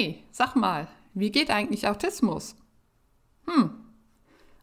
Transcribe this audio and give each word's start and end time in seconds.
Hey, 0.00 0.24
sag 0.30 0.56
mal, 0.56 0.88
wie 1.12 1.30
geht 1.30 1.50
eigentlich 1.50 1.86
Autismus? 1.86 2.56
Hm, 3.46 3.70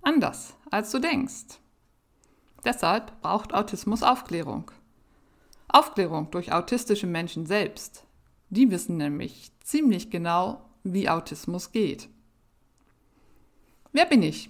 anders, 0.01 0.55
als 0.71 0.89
du 0.89 0.97
denkst. 0.97 1.59
Deshalb 2.65 3.21
braucht 3.21 3.53
Autismus 3.53 4.01
Aufklärung. 4.01 4.71
Aufklärung 5.67 6.31
durch 6.31 6.53
autistische 6.53 7.05
Menschen 7.05 7.45
selbst. 7.45 8.03
Die 8.49 8.71
wissen 8.71 8.97
nämlich 8.97 9.51
ziemlich 9.63 10.09
genau, 10.09 10.65
wie 10.83 11.07
Autismus 11.07 11.71
geht. 11.71 12.09
Wer 13.91 14.05
bin 14.05 14.23
ich? 14.23 14.49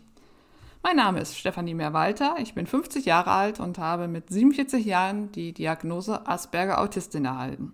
Mein 0.84 0.95
Name 0.95 1.20
ist 1.20 1.38
Stefanie 1.38 1.73
Mehrwalter, 1.73 2.38
ich 2.40 2.54
bin 2.54 2.66
50 2.66 3.04
Jahre 3.04 3.31
alt 3.31 3.59
und 3.59 3.77
habe 3.77 4.08
mit 4.08 4.30
47 4.30 4.85
Jahren 4.85 5.34
die 5.34 5.52
Diagnose 5.52 6.26
Asperger 6.26 6.80
Autistin 6.80 7.26
erhalten. 7.26 7.73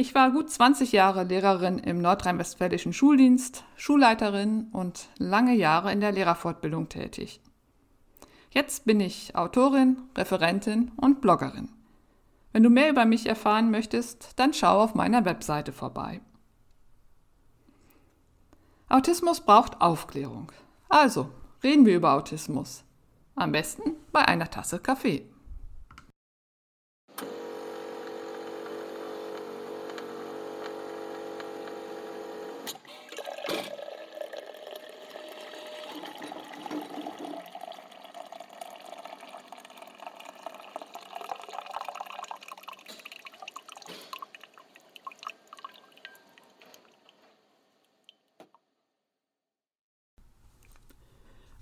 Ich 0.00 0.14
war 0.14 0.30
gut 0.30 0.48
20 0.48 0.92
Jahre 0.92 1.24
Lehrerin 1.24 1.80
im 1.80 2.00
nordrhein-westfälischen 2.00 2.92
Schuldienst, 2.92 3.64
Schulleiterin 3.74 4.68
und 4.70 5.08
lange 5.18 5.56
Jahre 5.56 5.90
in 5.90 6.00
der 6.00 6.12
Lehrerfortbildung 6.12 6.88
tätig. 6.88 7.40
Jetzt 8.50 8.84
bin 8.84 9.00
ich 9.00 9.34
Autorin, 9.34 10.00
Referentin 10.16 10.92
und 10.94 11.20
Bloggerin. 11.20 11.70
Wenn 12.52 12.62
du 12.62 12.70
mehr 12.70 12.90
über 12.90 13.06
mich 13.06 13.26
erfahren 13.26 13.72
möchtest, 13.72 14.34
dann 14.36 14.54
schau 14.54 14.78
auf 14.78 14.94
meiner 14.94 15.24
Webseite 15.24 15.72
vorbei. 15.72 16.20
Autismus 18.88 19.40
braucht 19.40 19.80
Aufklärung. 19.80 20.52
Also, 20.88 21.28
reden 21.64 21.86
wir 21.86 21.96
über 21.96 22.12
Autismus. 22.12 22.84
Am 23.34 23.50
besten 23.50 23.96
bei 24.12 24.24
einer 24.24 24.48
Tasse 24.48 24.78
Kaffee. 24.78 25.28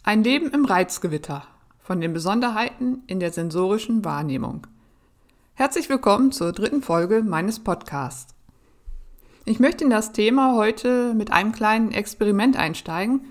Ein 0.09 0.23
Leben 0.23 0.53
im 0.53 0.65
Reizgewitter 0.67 1.43
von 1.81 2.01
den 2.01 2.13
Besonderheiten 2.13 3.03
in 3.09 3.19
der 3.19 3.33
sensorischen 3.33 4.05
Wahrnehmung. 4.05 4.65
Herzlich 5.55 5.89
willkommen 5.89 6.31
zur 6.31 6.53
dritten 6.53 6.81
Folge 6.81 7.25
meines 7.25 7.59
Podcasts. 7.59 8.33
Ich 9.47 9.59
möchte 9.59 9.83
in 9.83 9.91
das 9.91 10.13
Thema 10.13 10.55
heute 10.55 11.13
mit 11.13 11.33
einem 11.33 11.51
kleinen 11.51 11.91
Experiment 11.91 12.57
einsteigen 12.57 13.23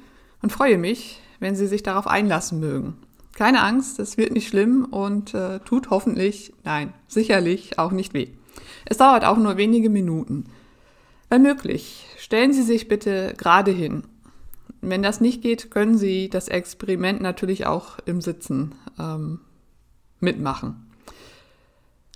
und 0.42 0.52
freue 0.52 0.78
mich, 0.78 1.22
wenn 1.40 1.56
Sie 1.56 1.68
sich 1.68 1.82
darauf 1.82 2.08
einlassen 2.08 2.60
mögen. 2.60 2.98
Keine 3.38 3.64
Angst, 3.64 3.98
es 4.00 4.18
wird 4.18 4.34
nicht 4.34 4.50
schlimm 4.50 4.84
und 4.84 5.34
äh, 5.34 5.60
tut 5.60 5.92
hoffentlich, 5.92 6.52
nein, 6.66 6.92
sicherlich 7.08 7.80
auch 7.80 7.94
nicht 7.94 8.14
weh. 8.14 8.32
Es 8.84 8.98
dauert 8.98 9.24
auch 9.24 9.38
nur 9.38 9.56
wenige 9.56 9.90
Minuten. 9.90 10.48
Wenn 11.30 11.42
möglich, 11.42 12.06
stellen 12.18 12.52
Sie 12.52 12.64
sich 12.64 12.90
bitte 12.90 13.34
gerade 13.38 13.72
hin 13.72 14.04
wenn 14.90 15.04
das 15.04 15.22
nicht 15.22 15.42
geht, 15.42 15.72
können 15.72 15.98
Sie 15.98 16.30
das 16.30 16.48
Experiment 16.48 17.22
natürlich 17.22 17.66
auch 17.66 17.98
im 18.06 18.22
Sitzen 18.22 18.76
ähm, 19.00 19.42
mitmachen. 20.20 20.92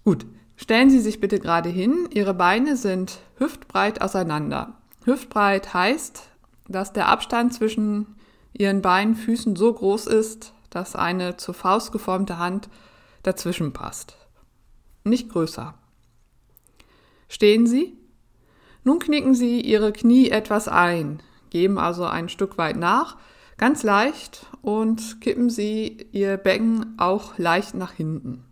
Gut, 0.03 0.25
stellen 0.55 0.89
Sie 0.89 0.99
sich 0.99 1.19
bitte 1.19 1.39
gerade 1.39 1.69
hin. 1.69 2.07
Ihre 2.11 2.33
Beine 2.33 2.77
sind 2.77 3.19
hüftbreit 3.37 4.01
auseinander. 4.01 4.77
Hüftbreit 5.05 5.73
heißt, 5.73 6.29
dass 6.67 6.93
der 6.93 7.07
Abstand 7.07 7.53
zwischen 7.53 8.15
Ihren 8.53 8.81
beiden 8.81 9.15
Füßen 9.15 9.55
so 9.55 9.73
groß 9.73 10.07
ist, 10.07 10.53
dass 10.69 10.95
eine 10.95 11.37
zur 11.37 11.53
Faust 11.53 11.91
geformte 11.91 12.37
Hand 12.37 12.69
dazwischen 13.23 13.73
passt. 13.73 14.17
Nicht 15.03 15.29
größer. 15.29 15.73
Stehen 17.27 17.67
Sie? 17.67 17.97
Nun 18.83 18.99
knicken 18.99 19.35
Sie 19.35 19.61
Ihre 19.61 19.91
Knie 19.91 20.29
etwas 20.29 20.67
ein, 20.67 21.21
geben 21.49 21.77
also 21.77 22.05
ein 22.05 22.29
Stück 22.29 22.57
weit 22.57 22.77
nach, 22.77 23.17
ganz 23.57 23.83
leicht 23.83 24.45
und 24.61 25.21
kippen 25.21 25.49
Sie 25.49 26.07
Ihr 26.11 26.37
Becken 26.37 26.95
auch 26.97 27.37
leicht 27.37 27.75
nach 27.75 27.91
hinten. 27.91 28.45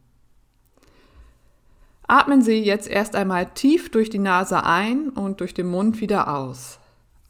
Atmen 2.07 2.41
Sie 2.41 2.63
jetzt 2.63 2.87
erst 2.87 3.15
einmal 3.15 3.47
tief 3.53 3.91
durch 3.91 4.09
die 4.09 4.19
Nase 4.19 4.63
ein 4.63 5.09
und 5.09 5.41
durch 5.41 5.53
den 5.53 5.67
Mund 5.67 5.99
wieder 5.99 6.33
aus. 6.33 6.79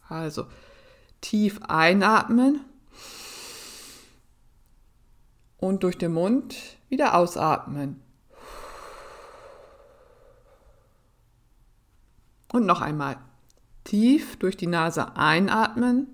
Also 0.08 0.46
tief 1.20 1.60
einatmen 1.66 2.60
und 5.58 5.82
durch 5.82 5.98
den 5.98 6.12
Mund 6.12 6.56
wieder 6.88 7.16
ausatmen. 7.16 8.00
Und 12.52 12.64
noch 12.64 12.80
einmal 12.80 13.18
tief 13.88 14.36
durch 14.36 14.56
die 14.56 14.66
Nase 14.66 15.16
einatmen 15.16 16.08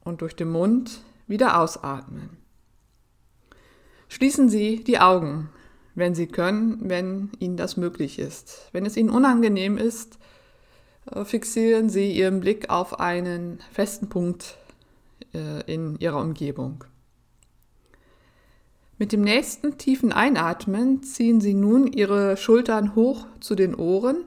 und 0.00 0.20
durch 0.20 0.34
den 0.34 0.50
Mund 0.50 1.00
wieder 1.28 1.60
ausatmen. 1.60 2.36
Schließen 4.08 4.48
Sie 4.48 4.82
die 4.82 4.98
Augen, 4.98 5.50
wenn 5.94 6.16
Sie 6.16 6.26
können, 6.26 6.90
wenn 6.90 7.30
Ihnen 7.38 7.56
das 7.56 7.76
möglich 7.76 8.18
ist. 8.18 8.68
Wenn 8.72 8.84
es 8.84 8.96
Ihnen 8.96 9.08
unangenehm 9.08 9.78
ist, 9.78 10.18
äh, 11.10 11.24
fixieren 11.24 11.88
Sie 11.88 12.10
Ihren 12.10 12.40
Blick 12.40 12.68
auf 12.68 12.98
einen 12.98 13.60
festen 13.70 14.08
Punkt 14.08 14.58
äh, 15.32 15.62
in 15.72 15.96
Ihrer 16.00 16.20
Umgebung. 16.20 16.84
Mit 18.98 19.12
dem 19.12 19.22
nächsten 19.22 19.78
tiefen 19.78 20.12
Einatmen 20.12 21.04
ziehen 21.04 21.40
Sie 21.40 21.54
nun 21.54 21.86
Ihre 21.86 22.36
Schultern 22.36 22.96
hoch 22.96 23.26
zu 23.38 23.54
den 23.54 23.76
Ohren 23.76 24.24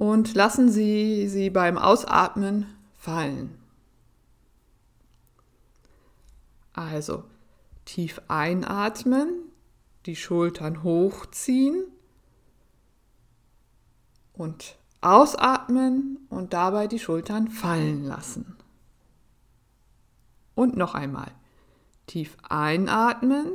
und 0.00 0.34
lassen 0.34 0.70
Sie 0.70 1.28
sie 1.28 1.50
beim 1.50 1.76
Ausatmen 1.76 2.64
fallen. 2.96 3.58
Also 6.72 7.24
tief 7.84 8.22
einatmen, 8.26 9.28
die 10.06 10.16
Schultern 10.16 10.84
hochziehen 10.84 11.84
und 14.32 14.78
ausatmen 15.02 16.26
und 16.30 16.54
dabei 16.54 16.86
die 16.86 16.98
Schultern 16.98 17.48
fallen 17.48 18.02
lassen. 18.02 18.56
Und 20.54 20.78
noch 20.78 20.94
einmal 20.94 21.30
tief 22.06 22.38
einatmen, 22.48 23.52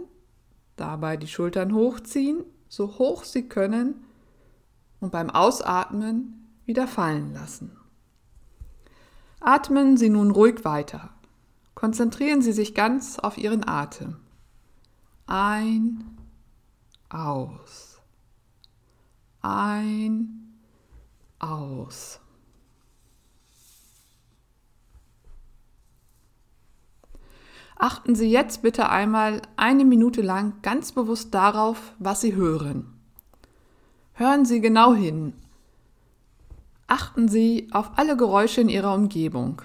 dabei 0.75 1.17
die 1.17 1.27
Schultern 1.27 1.73
hochziehen, 1.73 2.43
so 2.69 2.99
hoch 2.99 3.23
Sie 3.23 3.49
können 3.49 4.04
und 5.05 5.11
beim 5.11 5.29
Ausatmen 5.29 6.49
wieder 6.65 6.87
fallen 6.87 7.31
lassen. 7.31 7.77
Atmen 9.39 9.97
Sie 9.97 10.09
nun 10.09 10.31
ruhig 10.31 10.65
weiter. 10.65 11.11
Konzentrieren 11.75 12.41
Sie 12.41 12.51
sich 12.51 12.73
ganz 12.73 13.19
auf 13.19 13.37
Ihren 13.37 13.67
Atem. 13.67 14.17
Ein, 15.27 16.17
aus. 17.09 18.01
Ein, 19.43 20.57
aus. 21.37 22.19
Achten 27.77 28.15
Sie 28.15 28.31
jetzt 28.31 28.63
bitte 28.63 28.89
einmal 28.89 29.43
eine 29.55 29.85
Minute 29.85 30.23
lang 30.23 30.63
ganz 30.63 30.93
bewusst 30.93 31.35
darauf, 31.35 31.93
was 31.99 32.21
Sie 32.21 32.33
hören. 32.33 32.94
Hören 34.17 34.45
Sie 34.45 34.61
genau 34.61 34.93
hin. 34.93 35.33
Achten 36.87 37.27
Sie 37.27 37.67
auf 37.71 37.91
alle 37.97 38.15
Geräusche 38.15 38.61
in 38.61 38.69
Ihrer 38.69 38.93
Umgebung. 38.93 39.61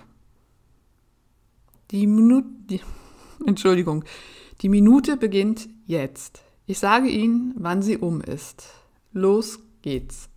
Die 1.92 2.08
Minute, 2.08 2.48
die, 2.68 2.80
Entschuldigung, 3.46 4.04
die 4.62 4.68
Minute 4.68 5.16
beginnt 5.16 5.68
jetzt. 5.86 6.42
Ich 6.66 6.80
sage 6.80 7.08
Ihnen, 7.08 7.54
wann 7.58 7.80
sie 7.80 7.96
um 7.96 8.20
ist. 8.20 8.68
Los 9.12 9.60
geht's. 9.82 10.29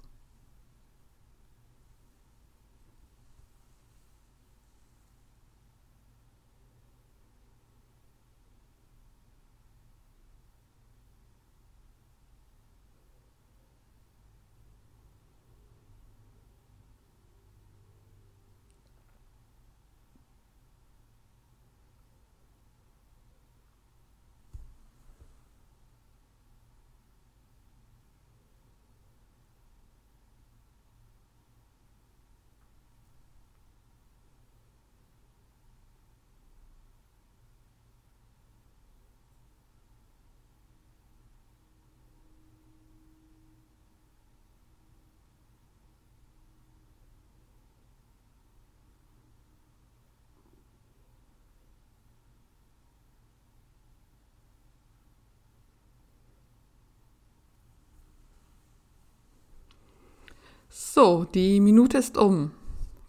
So, 60.75 61.23
die 61.23 61.59
Minute 61.59 61.99
ist 61.99 62.17
um. 62.17 62.49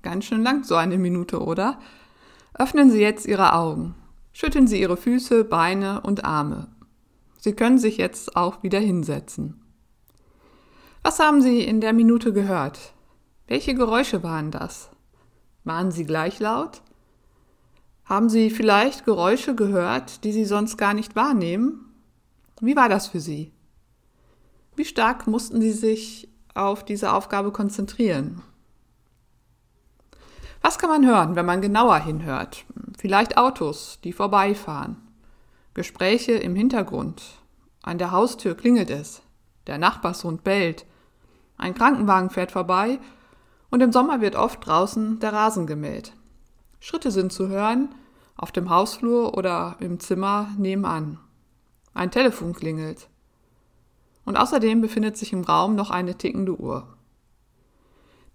Ganz 0.02 0.26
schön 0.26 0.42
lang 0.42 0.64
so 0.64 0.74
eine 0.74 0.98
Minute, 0.98 1.40
oder? 1.40 1.78
Öffnen 2.52 2.90
Sie 2.90 3.00
jetzt 3.00 3.24
Ihre 3.24 3.54
Augen. 3.54 3.94
Schütteln 4.34 4.66
Sie 4.66 4.78
Ihre 4.78 4.98
Füße, 4.98 5.44
Beine 5.44 6.02
und 6.02 6.26
Arme. 6.26 6.68
Sie 7.38 7.54
können 7.54 7.78
sich 7.78 7.96
jetzt 7.96 8.36
auch 8.36 8.62
wieder 8.62 8.80
hinsetzen. 8.80 9.62
Was 11.02 11.18
haben 11.20 11.40
Sie 11.40 11.62
in 11.62 11.80
der 11.80 11.94
Minute 11.94 12.34
gehört? 12.34 12.92
Welche 13.46 13.74
Geräusche 13.74 14.22
waren 14.22 14.50
das? 14.50 14.90
Waren 15.64 15.90
sie 15.90 16.04
gleich 16.04 16.40
laut? 16.40 16.82
Haben 18.04 18.28
Sie 18.28 18.50
vielleicht 18.50 19.06
Geräusche 19.06 19.54
gehört, 19.54 20.24
die 20.24 20.32
Sie 20.32 20.44
sonst 20.44 20.76
gar 20.76 20.92
nicht 20.92 21.16
wahrnehmen? 21.16 21.94
Wie 22.60 22.76
war 22.76 22.90
das 22.90 23.06
für 23.06 23.20
Sie? 23.20 23.52
Wie 24.76 24.84
stark 24.84 25.26
mussten 25.26 25.62
Sie 25.62 25.72
sich 25.72 26.28
auf 26.54 26.84
diese 26.84 27.12
Aufgabe 27.12 27.52
konzentrieren? 27.52 28.42
Was 30.62 30.78
kann 30.78 30.88
man 30.88 31.06
hören, 31.06 31.36
wenn 31.36 31.44
man 31.44 31.60
genauer 31.60 31.98
hinhört? 31.98 32.64
Vielleicht 32.96 33.36
Autos, 33.36 33.98
die 34.02 34.12
vorbeifahren. 34.12 34.96
Gespräche 35.74 36.32
im 36.32 36.54
Hintergrund. 36.54 37.22
An 37.82 37.98
der 37.98 38.12
Haustür 38.12 38.56
klingelt 38.56 38.90
es. 38.90 39.20
Der 39.66 39.76
Nachbarshund 39.76 40.42
bellt. 40.44 40.86
Ein 41.58 41.74
Krankenwagen 41.74 42.30
fährt 42.30 42.52
vorbei 42.52 42.98
und 43.70 43.82
im 43.82 43.92
Sommer 43.92 44.20
wird 44.20 44.36
oft 44.36 44.66
draußen 44.66 45.18
der 45.18 45.32
Rasen 45.32 45.66
gemäht. 45.66 46.12
Schritte 46.80 47.10
sind 47.10 47.32
zu 47.32 47.48
hören, 47.48 47.94
auf 48.36 48.52
dem 48.52 48.70
Hausflur 48.70 49.36
oder 49.36 49.76
im 49.80 50.00
Zimmer 50.00 50.48
nebenan. 50.56 51.18
Ein 51.92 52.10
Telefon 52.10 52.54
klingelt. 52.54 53.08
Und 54.24 54.36
außerdem 54.36 54.80
befindet 54.80 55.16
sich 55.16 55.32
im 55.32 55.42
Raum 55.42 55.74
noch 55.74 55.90
eine 55.90 56.16
tickende 56.16 56.58
Uhr. 56.58 56.88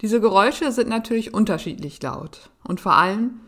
Diese 0.02 0.22
Geräusche 0.22 0.72
sind 0.72 0.88
natürlich 0.88 1.34
unterschiedlich 1.34 2.02
laut 2.02 2.52
und 2.64 2.80
vor 2.80 2.94
allem 2.94 3.42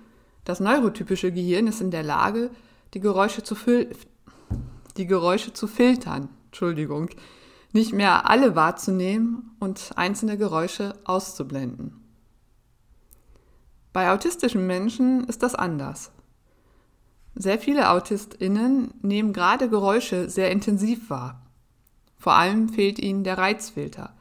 das 0.44 0.60
neurotypische 0.60 1.32
Gehirn 1.32 1.68
ist 1.68 1.82
in 1.82 1.92
der 1.92 2.04
Lage, 2.04 2.50
die 2.94 3.00
Geräusche 3.00 3.44
zu, 3.44 3.56
fil 3.56 3.90
die 4.98 5.06
Geräusche 5.06 5.54
zu 5.54 5.68
filtern, 5.68 6.28
Entschuldigung, 6.48 7.10
nicht 7.72 7.94
mehr 7.94 8.30
alle 8.30 8.56
wahrzunehmen 8.56 9.56
und 9.60 9.92
einzelne 9.96 10.38
Geräusche 10.38 10.94
auszublenden. 11.06 12.02
Bei 13.94 14.12
autistischen 14.12 14.68
Menschen 14.68 15.24
ist 15.26 15.44
das 15.44 15.56
anders. 15.56 16.12
Sehr 17.36 17.60
viele 17.60 17.90
AutistInnen 17.90 18.94
nehmen 19.02 19.32
gerade 19.32 19.70
Geräusche 19.70 20.30
sehr 20.30 20.52
intensiv 20.52 21.10
wahr. 21.10 21.42
Vor 22.22 22.34
allem 22.34 22.70
fehlt 22.70 23.00
ihnen 23.00 23.24
der 23.24 23.40
Reizfilter. 23.40 24.14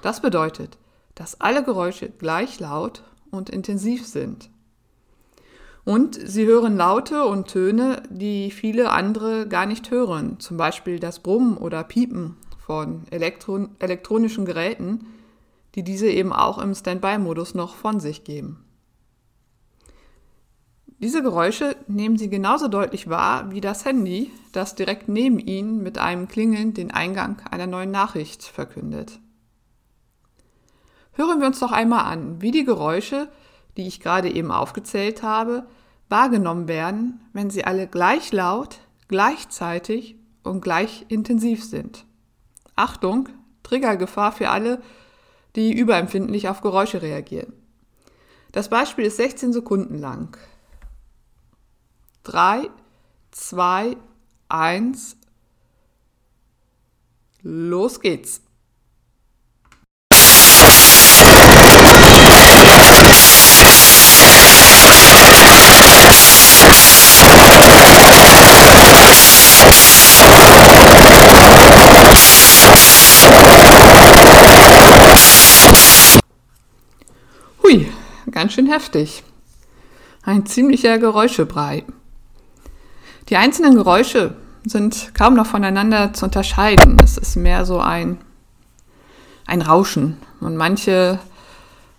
Das 0.00 0.22
bedeutet, 0.22 0.78
dass 1.14 1.42
alle 1.42 1.62
Geräusche 1.62 2.08
gleich 2.08 2.58
laut 2.58 3.02
und 3.30 3.50
intensiv 3.50 4.06
sind. 4.06 4.48
Und 5.84 6.14
sie 6.14 6.46
hören 6.46 6.78
Laute 6.78 7.26
und 7.26 7.48
Töne, 7.48 8.02
die 8.08 8.50
viele 8.50 8.92
andere 8.92 9.46
gar 9.46 9.66
nicht 9.66 9.90
hören, 9.90 10.40
zum 10.40 10.56
Beispiel 10.56 10.98
das 10.98 11.18
Brummen 11.18 11.58
oder 11.58 11.84
Piepen 11.84 12.38
von 12.64 13.02
Elektron 13.10 13.76
elektronischen 13.78 14.46
Geräten, 14.46 15.06
die 15.74 15.82
diese 15.82 16.08
eben 16.08 16.32
auch 16.32 16.56
im 16.56 16.74
Standby-Modus 16.74 17.54
noch 17.54 17.74
von 17.74 18.00
sich 18.00 18.24
geben. 18.24 18.63
Diese 20.98 21.22
Geräusche 21.22 21.76
nehmen 21.88 22.16
Sie 22.16 22.30
genauso 22.30 22.68
deutlich 22.68 23.08
wahr 23.08 23.50
wie 23.50 23.60
das 23.60 23.84
Handy, 23.84 24.30
das 24.52 24.74
direkt 24.74 25.08
neben 25.08 25.38
Ihnen 25.38 25.82
mit 25.82 25.98
einem 25.98 26.28
Klingeln 26.28 26.72
den 26.72 26.90
Eingang 26.90 27.42
einer 27.50 27.66
neuen 27.66 27.90
Nachricht 27.90 28.44
verkündet. 28.44 29.18
Hören 31.12 31.40
wir 31.40 31.46
uns 31.46 31.60
doch 31.60 31.72
einmal 31.72 32.04
an, 32.04 32.40
wie 32.40 32.50
die 32.50 32.64
Geräusche, 32.64 33.28
die 33.76 33.86
ich 33.86 34.00
gerade 34.00 34.30
eben 34.30 34.50
aufgezählt 34.50 35.22
habe, 35.22 35.66
wahrgenommen 36.08 36.68
werden, 36.68 37.20
wenn 37.32 37.50
sie 37.50 37.64
alle 37.64 37.86
gleich 37.86 38.32
laut, 38.32 38.78
gleichzeitig 39.08 40.16
und 40.42 40.60
gleich 40.60 41.06
intensiv 41.08 41.64
sind. 41.64 42.04
Achtung, 42.76 43.28
Triggergefahr 43.62 44.32
für 44.32 44.50
alle, 44.50 44.82
die 45.56 45.72
überempfindlich 45.72 46.48
auf 46.48 46.60
Geräusche 46.60 47.02
reagieren. 47.02 47.52
Das 48.52 48.68
Beispiel 48.68 49.06
ist 49.06 49.16
16 49.16 49.52
Sekunden 49.52 49.98
lang. 49.98 50.36
3, 52.24 52.70
2, 53.30 53.96
1, 54.48 55.16
los 57.42 58.00
geht's. 58.00 58.40
Hui, 77.62 77.90
ganz 78.30 78.52
schön 78.52 78.66
heftig. 78.66 79.22
Ein 80.22 80.46
ziemlicher 80.46 80.98
Geräuschebrei. 80.98 81.84
Die 83.28 83.36
einzelnen 83.36 83.74
Geräusche 83.74 84.34
sind 84.66 85.14
kaum 85.14 85.34
noch 85.34 85.46
voneinander 85.46 86.12
zu 86.12 86.26
unterscheiden. 86.26 86.96
Es 87.02 87.16
ist 87.16 87.36
mehr 87.36 87.64
so 87.64 87.78
ein, 87.78 88.18
ein 89.46 89.62
Rauschen 89.62 90.18
und 90.40 90.56
manche 90.56 91.18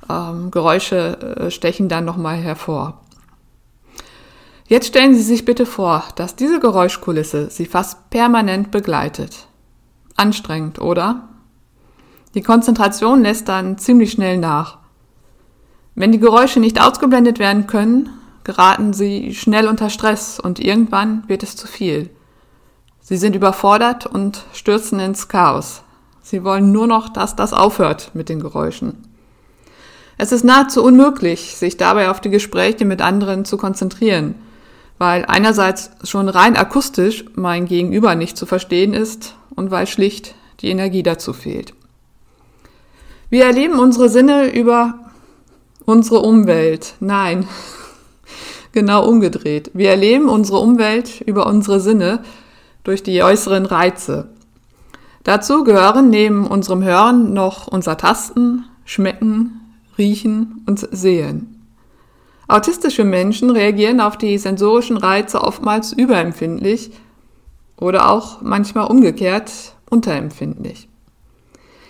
ähm, 0.10 0.52
Geräusche 0.52 1.38
äh, 1.38 1.52
stechen 1.52 1.90
dann 1.90 2.06
nochmal 2.06 2.38
hervor. 2.38 3.02
Jetzt 4.68 4.88
stellen 4.88 5.16
Sie 5.16 5.22
sich 5.22 5.46
bitte 5.46 5.66
vor, 5.66 6.04
dass 6.16 6.36
diese 6.36 6.60
Geräuschkulisse 6.60 7.50
Sie 7.50 7.66
fast 7.66 8.10
permanent 8.10 8.72
begleitet. 8.72 9.48
Anstrengend, 10.16 10.80
oder? 10.80 11.30
Die 12.34 12.42
Konzentration 12.42 13.22
lässt 13.22 13.48
dann 13.48 13.78
ziemlich 13.78 14.12
schnell 14.12 14.38
nach. 14.38 14.80
Wenn 15.94 16.12
die 16.12 16.20
Geräusche 16.20 16.60
nicht 16.60 16.82
ausgeblendet 16.82 17.40
werden 17.40 17.68
können, 17.68 18.10
geraten 18.46 18.94
sie 18.94 19.34
schnell 19.34 19.68
unter 19.68 19.90
Stress 19.90 20.40
und 20.40 20.60
irgendwann 20.60 21.24
wird 21.28 21.44
es 21.44 21.58
zu 21.58 21.68
viel. 21.68 22.10
Sie 23.02 23.18
sind 23.18 23.36
überfordert 23.36 24.06
und 24.06 24.46
stürzen 24.54 25.00
ins 25.00 25.28
Chaos. 25.28 25.82
Sie 26.22 26.44
wollen 26.44 26.72
nur 26.72 26.88
noch, 26.88 27.10
dass 27.10 27.36
das 27.36 27.54
aufhört 27.54 28.12
mit 28.14 28.30
den 28.30 28.40
Geräuschen. 28.40 29.04
Es 30.18 30.32
ist 30.32 30.46
nahezu 30.46 30.84
unmöglich, 30.84 31.58
sich 31.58 31.76
dabei 31.76 32.10
auf 32.10 32.22
die 32.22 32.30
Gespräche 32.30 32.86
mit 32.86 33.02
anderen 33.02 33.44
zu 33.46 33.58
konzentrieren, 33.58 34.36
weil 34.98 35.26
einerseits 35.26 35.92
schon 36.04 36.30
rein 36.30 36.56
akustisch 36.56 37.26
mein 37.36 37.66
Gegenüber 37.66 38.16
nicht 38.16 38.38
zu 38.38 38.46
verstehen 38.46 38.94
ist 38.94 39.36
und 39.56 39.72
weil 39.72 39.88
schlicht 39.88 40.36
die 40.62 40.70
Energie 40.70 41.04
dazu 41.04 41.34
fehlt. 41.34 41.74
Wir 43.30 43.46
erleben 43.46 43.80
unsere 43.80 44.08
Sinne 44.08 44.54
über 44.54 45.12
unsere 45.86 46.20
Umwelt. 46.20 46.94
Nein, 47.00 47.48
genau 48.76 49.08
umgedreht. 49.08 49.72
Wir 49.74 49.90
erleben 49.90 50.30
unsere 50.30 50.60
Umwelt 50.60 51.22
über 51.22 51.48
unsere 51.48 51.80
Sinne 51.80 52.24
durch 52.84 53.02
die 53.02 53.24
äußeren 53.24 53.66
Reize. 53.66 54.30
Dazu 55.24 55.64
gehören 55.64 56.12
neben 56.12 56.46
unserem 56.46 56.84
Hören 56.84 57.34
noch 57.34 57.68
unser 57.68 57.98
Tasten, 57.98 58.66
Schmecken, 58.84 59.62
Riechen 59.98 60.64
und 60.68 60.88
Sehen. 60.92 61.66
Autistische 62.48 63.04
Menschen 63.04 63.50
reagieren 63.50 64.00
auf 64.00 64.18
die 64.18 64.38
sensorischen 64.38 64.98
Reize 64.98 65.42
oftmals 65.42 65.94
überempfindlich 65.94 66.92
oder 67.78 68.12
auch 68.12 68.42
manchmal 68.42 68.86
umgekehrt 68.86 69.52
unterempfindlich. 69.90 70.88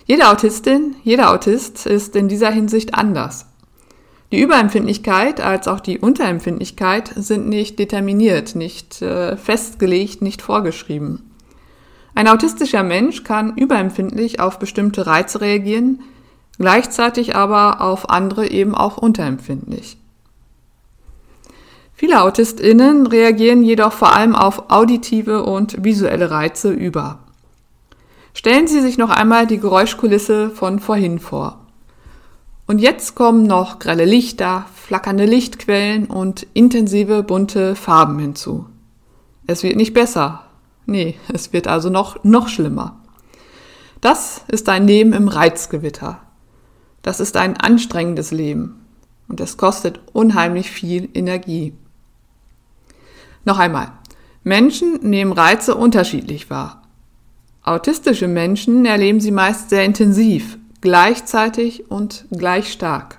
Jede 0.06 0.30
Autistin, 0.30 0.94
jeder 1.02 1.32
Autist 1.32 1.84
ist 1.84 2.16
in 2.16 2.28
dieser 2.28 2.50
Hinsicht 2.50 2.94
anders. 2.94 3.46
Die 4.32 4.40
Überempfindlichkeit 4.40 5.40
als 5.40 5.68
auch 5.68 5.78
die 5.78 5.98
Unterempfindlichkeit 5.98 7.12
sind 7.14 7.48
nicht 7.48 7.78
determiniert, 7.78 8.56
nicht 8.56 9.00
äh, 9.00 9.36
festgelegt, 9.36 10.20
nicht 10.20 10.42
vorgeschrieben. 10.42 11.30
Ein 12.14 12.28
autistischer 12.28 12.82
Mensch 12.82 13.22
kann 13.22 13.56
überempfindlich 13.56 14.40
auf 14.40 14.58
bestimmte 14.58 15.06
Reize 15.06 15.40
reagieren, 15.40 16.00
gleichzeitig 16.58 17.36
aber 17.36 17.80
auf 17.80 18.10
andere 18.10 18.48
eben 18.48 18.74
auch 18.74 18.96
unterempfindlich. 18.96 19.98
Viele 21.94 22.22
Autistinnen 22.22 23.06
reagieren 23.06 23.62
jedoch 23.62 23.92
vor 23.92 24.14
allem 24.14 24.34
auf 24.34 24.70
auditive 24.70 25.44
und 25.44 25.84
visuelle 25.84 26.30
Reize 26.30 26.70
über. 26.70 27.20
Stellen 28.34 28.66
Sie 28.66 28.80
sich 28.80 28.98
noch 28.98 29.10
einmal 29.10 29.46
die 29.46 29.58
Geräuschkulisse 29.58 30.50
von 30.50 30.78
vorhin 30.78 31.18
vor. 31.20 31.65
Und 32.66 32.80
jetzt 32.80 33.14
kommen 33.14 33.44
noch 33.44 33.78
grelle 33.78 34.04
Lichter, 34.04 34.66
flackernde 34.74 35.24
Lichtquellen 35.24 36.06
und 36.06 36.46
intensive 36.52 37.22
bunte 37.22 37.76
Farben 37.76 38.18
hinzu. 38.18 38.66
Es 39.46 39.62
wird 39.62 39.76
nicht 39.76 39.94
besser. 39.94 40.42
Nee, 40.84 41.16
es 41.32 41.52
wird 41.52 41.68
also 41.68 41.90
noch, 41.90 42.22
noch 42.24 42.48
schlimmer. 42.48 43.00
Das 44.00 44.44
ist 44.48 44.68
ein 44.68 44.86
Leben 44.86 45.12
im 45.12 45.28
Reizgewitter. 45.28 46.20
Das 47.02 47.20
ist 47.20 47.36
ein 47.36 47.56
anstrengendes 47.56 48.32
Leben 48.32 48.84
und 49.28 49.40
es 49.40 49.56
kostet 49.56 50.00
unheimlich 50.12 50.70
viel 50.70 51.08
Energie. 51.14 51.72
Noch 53.44 53.58
einmal. 53.58 53.92
Menschen 54.42 55.00
nehmen 55.02 55.32
Reize 55.32 55.76
unterschiedlich 55.76 56.50
wahr. 56.50 56.82
Autistische 57.62 58.28
Menschen 58.28 58.84
erleben 58.84 59.20
sie 59.20 59.30
meist 59.30 59.70
sehr 59.70 59.84
intensiv, 59.84 60.58
gleichzeitig 60.86 61.90
und 61.90 62.26
gleich 62.30 62.70
stark. 62.70 63.18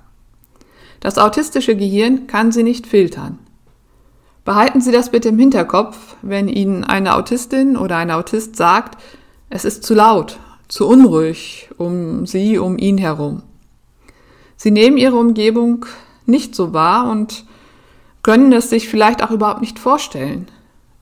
Das 1.02 1.18
autistische 1.18 1.76
Gehirn 1.76 2.26
kann 2.26 2.54
sie 2.54 2.64
nicht 2.64 2.88
filtern. 2.88 3.40
Behalten 4.46 4.80
Sie 4.80 4.94
das 4.94 5.12
bitte 5.12 5.28
im 5.28 5.38
Hinterkopf, 5.38 6.16
wenn 6.22 6.48
Ihnen 6.48 6.86
eine 6.86 7.14
Autistin 7.18 7.76
oder 7.76 7.98
ein 7.98 8.10
Autist 8.10 8.56
sagt, 8.56 8.98
es 9.50 9.66
ist 9.66 9.84
zu 9.84 9.96
laut, 9.96 10.40
zu 10.70 10.88
unruhig 10.88 11.70
um 11.78 12.26
Sie, 12.26 12.58
um 12.58 12.78
ihn 12.78 12.98
herum. 12.98 13.44
Sie 14.56 14.72
nehmen 14.72 14.96
Ihre 14.96 15.18
Umgebung 15.18 15.86
nicht 16.26 16.56
so 16.56 16.72
wahr 16.72 17.10
und 17.10 17.44
können 18.24 18.54
es 18.54 18.70
sich 18.70 18.88
vielleicht 18.88 19.22
auch 19.22 19.32
überhaupt 19.32 19.60
nicht 19.60 19.78
vorstellen, 19.78 20.48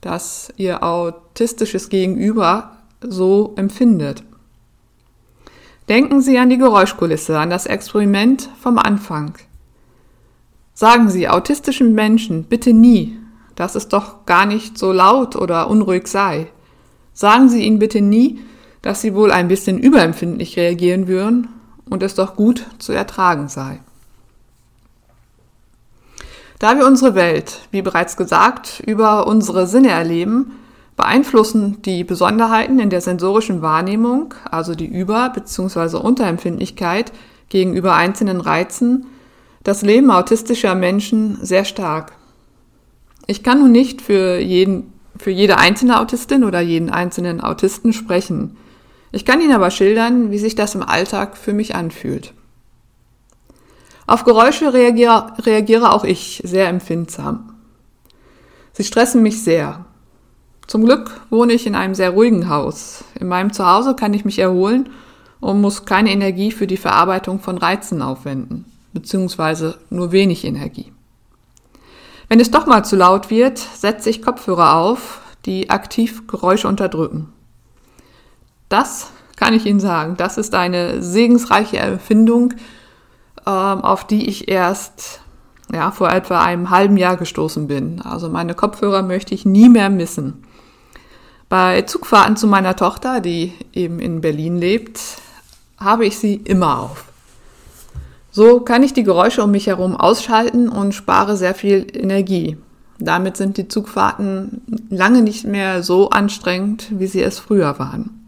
dass 0.00 0.52
Ihr 0.56 0.82
autistisches 0.82 1.90
Gegenüber 1.90 2.72
so 3.00 3.54
empfindet. 3.54 4.24
Denken 5.88 6.20
Sie 6.20 6.38
an 6.38 6.50
die 6.50 6.58
Geräuschkulisse, 6.58 7.38
an 7.38 7.50
das 7.50 7.66
Experiment 7.66 8.48
vom 8.60 8.78
Anfang. 8.78 9.34
Sagen 10.74 11.08
Sie 11.08 11.28
autistischen 11.28 11.94
Menschen 11.94 12.44
bitte 12.44 12.72
nie, 12.72 13.18
dass 13.54 13.74
es 13.74 13.88
doch 13.88 14.26
gar 14.26 14.46
nicht 14.46 14.78
so 14.78 14.92
laut 14.92 15.36
oder 15.36 15.70
unruhig 15.70 16.08
sei. 16.08 16.48
Sagen 17.12 17.48
Sie 17.48 17.62
ihnen 17.62 17.78
bitte 17.78 18.00
nie, 18.00 18.40
dass 18.86 19.00
sie 19.00 19.14
wohl 19.14 19.32
ein 19.32 19.48
bisschen 19.48 19.78
überempfindlich 19.78 20.56
reagieren 20.56 21.08
würden 21.08 21.48
und 21.90 22.04
es 22.04 22.14
doch 22.14 22.36
gut 22.36 22.64
zu 22.78 22.92
ertragen 22.92 23.48
sei. 23.48 23.80
Da 26.60 26.76
wir 26.78 26.86
unsere 26.86 27.16
Welt, 27.16 27.62
wie 27.72 27.82
bereits 27.82 28.16
gesagt, 28.16 28.82
über 28.86 29.26
unsere 29.26 29.66
Sinne 29.66 29.90
erleben, 29.90 30.52
beeinflussen 30.96 31.82
die 31.82 32.04
Besonderheiten 32.04 32.78
in 32.78 32.90
der 32.90 33.00
sensorischen 33.00 33.62
Wahrnehmung, 33.62 34.34
also 34.50 34.74
die 34.74 34.86
Über- 34.86 35.30
bzw. 35.30 35.98
Unterempfindlichkeit 35.98 37.12
gegenüber 37.48 37.94
einzelnen 37.94 38.40
Reizen, 38.40 39.06
das 39.62 39.82
Leben 39.82 40.10
autistischer 40.10 40.74
Menschen 40.74 41.38
sehr 41.42 41.64
stark. 41.64 42.12
Ich 43.26 43.42
kann 43.42 43.58
nun 43.60 43.72
nicht 43.72 44.02
für 44.02 44.38
jeden, 44.38 44.92
für 45.18 45.30
jede 45.30 45.58
einzelne 45.58 46.00
Autistin 46.00 46.44
oder 46.44 46.60
jeden 46.60 46.90
einzelnen 46.90 47.40
Autisten 47.40 47.92
sprechen. 47.92 48.56
Ich 49.12 49.24
kann 49.24 49.40
Ihnen 49.40 49.54
aber 49.54 49.70
schildern, 49.70 50.30
wie 50.30 50.38
sich 50.38 50.54
das 50.54 50.74
im 50.74 50.82
Alltag 50.82 51.36
für 51.36 51.52
mich 51.52 51.74
anfühlt. 51.74 52.32
Auf 54.06 54.24
Geräusche 54.24 54.72
reagiere, 54.72 55.32
reagiere 55.40 55.92
auch 55.92 56.04
ich 56.04 56.40
sehr 56.44 56.68
empfindsam. 56.68 57.54
Sie 58.72 58.84
stressen 58.84 59.22
mich 59.22 59.42
sehr. 59.42 59.85
Zum 60.66 60.84
Glück 60.84 61.20
wohne 61.30 61.52
ich 61.52 61.66
in 61.66 61.74
einem 61.74 61.94
sehr 61.94 62.10
ruhigen 62.10 62.48
Haus. 62.48 63.04
In 63.18 63.28
meinem 63.28 63.52
Zuhause 63.52 63.94
kann 63.94 64.14
ich 64.14 64.24
mich 64.24 64.38
erholen 64.38 64.88
und 65.40 65.60
muss 65.60 65.84
keine 65.84 66.10
Energie 66.10 66.50
für 66.50 66.66
die 66.66 66.76
Verarbeitung 66.76 67.40
von 67.40 67.58
Reizen 67.58 68.02
aufwenden, 68.02 68.64
beziehungsweise 68.92 69.78
nur 69.90 70.10
wenig 70.10 70.44
Energie. 70.44 70.92
Wenn 72.28 72.40
es 72.40 72.50
doch 72.50 72.66
mal 72.66 72.84
zu 72.84 72.96
laut 72.96 73.30
wird, 73.30 73.58
setze 73.58 74.10
ich 74.10 74.22
Kopfhörer 74.22 74.74
auf, 74.74 75.20
die 75.44 75.70
aktiv 75.70 76.26
Geräusche 76.26 76.66
unterdrücken. 76.66 77.32
Das 78.68 79.12
kann 79.36 79.54
ich 79.54 79.66
Ihnen 79.66 79.78
sagen. 79.78 80.16
Das 80.16 80.38
ist 80.38 80.54
eine 80.54 81.02
segensreiche 81.02 81.76
Erfindung, 81.76 82.54
ähm, 83.46 83.80
auf 83.82 84.04
die 84.06 84.28
ich 84.28 84.48
erst 84.48 85.20
ja, 85.72 85.92
vor 85.92 86.10
etwa 86.10 86.42
einem 86.42 86.70
halben 86.70 86.96
Jahr 86.96 87.16
gestoßen 87.16 87.68
bin. 87.68 88.00
Also 88.00 88.28
meine 88.28 88.54
Kopfhörer 88.54 89.02
möchte 89.02 89.34
ich 89.34 89.44
nie 89.44 89.68
mehr 89.68 89.90
missen. 89.90 90.45
Bei 91.48 91.82
Zugfahrten 91.82 92.36
zu 92.36 92.46
meiner 92.46 92.74
Tochter, 92.74 93.20
die 93.20 93.52
eben 93.72 94.00
in 94.00 94.20
Berlin 94.20 94.58
lebt, 94.58 95.00
habe 95.78 96.06
ich 96.06 96.18
sie 96.18 96.34
immer 96.34 96.80
auf. 96.80 97.04
So 98.30 98.60
kann 98.60 98.82
ich 98.82 98.92
die 98.92 99.04
Geräusche 99.04 99.44
um 99.44 99.50
mich 99.50 99.68
herum 99.68 99.96
ausschalten 99.96 100.68
und 100.68 100.94
spare 100.94 101.36
sehr 101.36 101.54
viel 101.54 101.86
Energie. 101.94 102.56
Damit 102.98 103.36
sind 103.36 103.56
die 103.56 103.68
Zugfahrten 103.68 104.62
lange 104.90 105.22
nicht 105.22 105.44
mehr 105.44 105.82
so 105.82 106.10
anstrengend, 106.10 106.88
wie 106.90 107.06
sie 107.06 107.22
es 107.22 107.38
früher 107.38 107.78
waren. 107.78 108.26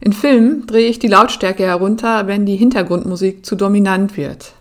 In 0.00 0.12
Filmen 0.12 0.66
drehe 0.66 0.88
ich 0.88 0.98
die 0.98 1.08
Lautstärke 1.08 1.64
herunter, 1.64 2.26
wenn 2.26 2.46
die 2.46 2.56
Hintergrundmusik 2.56 3.44
zu 3.44 3.54
dominant 3.54 4.16
wird. 4.16 4.54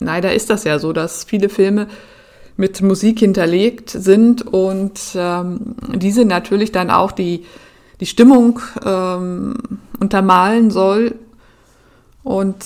Leider 0.00 0.34
ist 0.34 0.50
das 0.50 0.64
ja 0.64 0.78
so, 0.78 0.92
dass 0.92 1.24
viele 1.24 1.48
Filme 1.48 1.86
mit 2.56 2.82
Musik 2.82 3.18
hinterlegt 3.18 3.90
sind 3.90 4.42
und 4.42 5.00
ähm, 5.14 5.74
diese 5.94 6.24
natürlich 6.24 6.72
dann 6.72 6.90
auch 6.90 7.12
die, 7.12 7.44
die 8.00 8.06
Stimmung 8.06 8.60
ähm, 8.84 9.56
untermalen 9.98 10.70
soll. 10.70 11.16
Und 12.22 12.64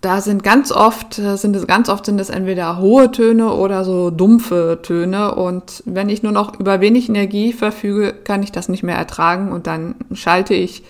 da 0.00 0.20
sind 0.20 0.42
ganz 0.42 0.72
oft, 0.72 1.14
sind 1.14 1.54
es 1.56 1.66
ganz 1.66 1.88
oft 1.88 2.06
sind 2.06 2.20
es 2.20 2.30
entweder 2.30 2.78
hohe 2.78 3.10
Töne 3.10 3.52
oder 3.52 3.84
so 3.84 4.10
dumpfe 4.10 4.78
Töne. 4.82 5.34
Und 5.34 5.82
wenn 5.84 6.08
ich 6.08 6.22
nur 6.22 6.32
noch 6.32 6.58
über 6.58 6.80
wenig 6.80 7.08
Energie 7.08 7.52
verfüge, 7.52 8.12
kann 8.12 8.42
ich 8.42 8.52
das 8.52 8.68
nicht 8.68 8.82
mehr 8.82 8.96
ertragen 8.96 9.52
und 9.52 9.66
dann 9.66 9.94
schalte 10.12 10.54
ich 10.54 10.84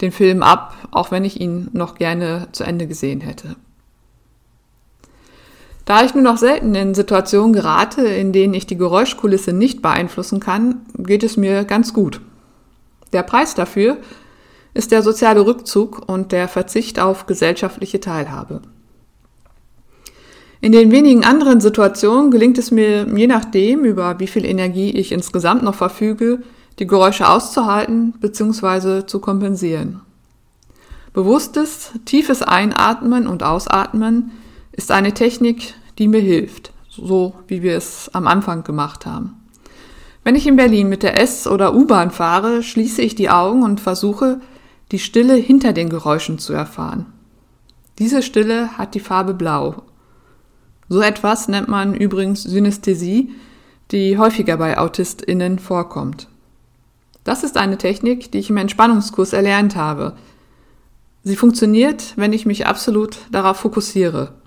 den 0.00 0.12
Film 0.12 0.42
ab, 0.42 0.74
auch 0.90 1.10
wenn 1.10 1.24
ich 1.24 1.40
ihn 1.40 1.68
noch 1.72 1.96
gerne 1.96 2.48
zu 2.52 2.64
Ende 2.64 2.86
gesehen 2.86 3.20
hätte. 3.20 3.56
Da 5.88 6.04
ich 6.04 6.12
nur 6.14 6.22
noch 6.22 6.36
selten 6.36 6.74
in 6.74 6.94
Situationen 6.94 7.54
gerate, 7.54 8.02
in 8.02 8.30
denen 8.30 8.52
ich 8.52 8.66
die 8.66 8.76
Geräuschkulisse 8.76 9.54
nicht 9.54 9.80
beeinflussen 9.80 10.38
kann, 10.38 10.82
geht 10.98 11.22
es 11.22 11.38
mir 11.38 11.64
ganz 11.64 11.94
gut. 11.94 12.20
Der 13.14 13.22
Preis 13.22 13.54
dafür 13.54 13.96
ist 14.74 14.92
der 14.92 15.02
soziale 15.02 15.46
Rückzug 15.46 16.06
und 16.06 16.30
der 16.30 16.46
Verzicht 16.46 17.00
auf 17.00 17.24
gesellschaftliche 17.24 18.00
Teilhabe. 18.00 18.60
In 20.60 20.72
den 20.72 20.92
wenigen 20.92 21.24
anderen 21.24 21.62
Situationen 21.62 22.30
gelingt 22.30 22.58
es 22.58 22.70
mir, 22.70 23.06
je 23.08 23.26
nachdem, 23.26 23.86
über 23.86 24.20
wie 24.20 24.26
viel 24.26 24.44
Energie 24.44 24.90
ich 24.90 25.10
insgesamt 25.10 25.62
noch 25.62 25.74
verfüge, 25.74 26.42
die 26.80 26.86
Geräusche 26.86 27.30
auszuhalten 27.30 28.12
bzw. 28.20 29.06
zu 29.06 29.20
kompensieren. 29.20 30.02
Bewusstes, 31.14 31.92
tiefes 32.04 32.42
Einatmen 32.42 33.26
und 33.26 33.42
Ausatmen 33.42 34.32
ist 34.78 34.92
eine 34.92 35.12
Technik, 35.12 35.74
die 35.98 36.06
mir 36.06 36.20
hilft, 36.20 36.72
so 36.88 37.34
wie 37.48 37.62
wir 37.62 37.76
es 37.76 38.10
am 38.12 38.28
Anfang 38.28 38.62
gemacht 38.62 39.06
haben. 39.06 39.34
Wenn 40.22 40.36
ich 40.36 40.46
in 40.46 40.54
Berlin 40.54 40.88
mit 40.88 41.02
der 41.02 41.20
S- 41.20 41.48
oder 41.48 41.74
U-Bahn 41.74 42.12
fahre, 42.12 42.62
schließe 42.62 43.02
ich 43.02 43.16
die 43.16 43.28
Augen 43.28 43.64
und 43.64 43.80
versuche, 43.80 44.40
die 44.92 45.00
Stille 45.00 45.34
hinter 45.34 45.72
den 45.72 45.88
Geräuschen 45.88 46.38
zu 46.38 46.52
erfahren. 46.52 47.06
Diese 47.98 48.22
Stille 48.22 48.78
hat 48.78 48.94
die 48.94 49.00
Farbe 49.00 49.34
Blau. 49.34 49.82
So 50.88 51.00
etwas 51.00 51.48
nennt 51.48 51.66
man 51.66 51.92
übrigens 51.94 52.44
Synästhesie, 52.44 53.32
die 53.90 54.16
häufiger 54.16 54.58
bei 54.58 54.78
AutistInnen 54.78 55.58
vorkommt. 55.58 56.28
Das 57.24 57.42
ist 57.42 57.56
eine 57.56 57.78
Technik, 57.78 58.30
die 58.30 58.38
ich 58.38 58.50
im 58.50 58.56
Entspannungskurs 58.58 59.32
erlernt 59.32 59.74
habe. 59.74 60.14
Sie 61.24 61.34
funktioniert, 61.34 62.12
wenn 62.14 62.32
ich 62.32 62.46
mich 62.46 62.66
absolut 62.68 63.18
darauf 63.32 63.56
fokussiere. 63.56 64.37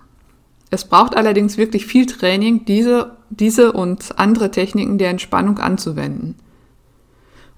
Es 0.74 0.86
braucht 0.86 1.18
allerdings 1.18 1.58
wirklich 1.58 1.86
viel 1.86 2.06
Training, 2.06 2.64
diese, 2.64 3.18
diese 3.30 3.74
und 3.74 4.18
andere 4.18 4.52
Techniken 4.52 4.98
der 4.98 5.10
Entspannung 5.10 5.60
anzuwenden. 5.60 6.36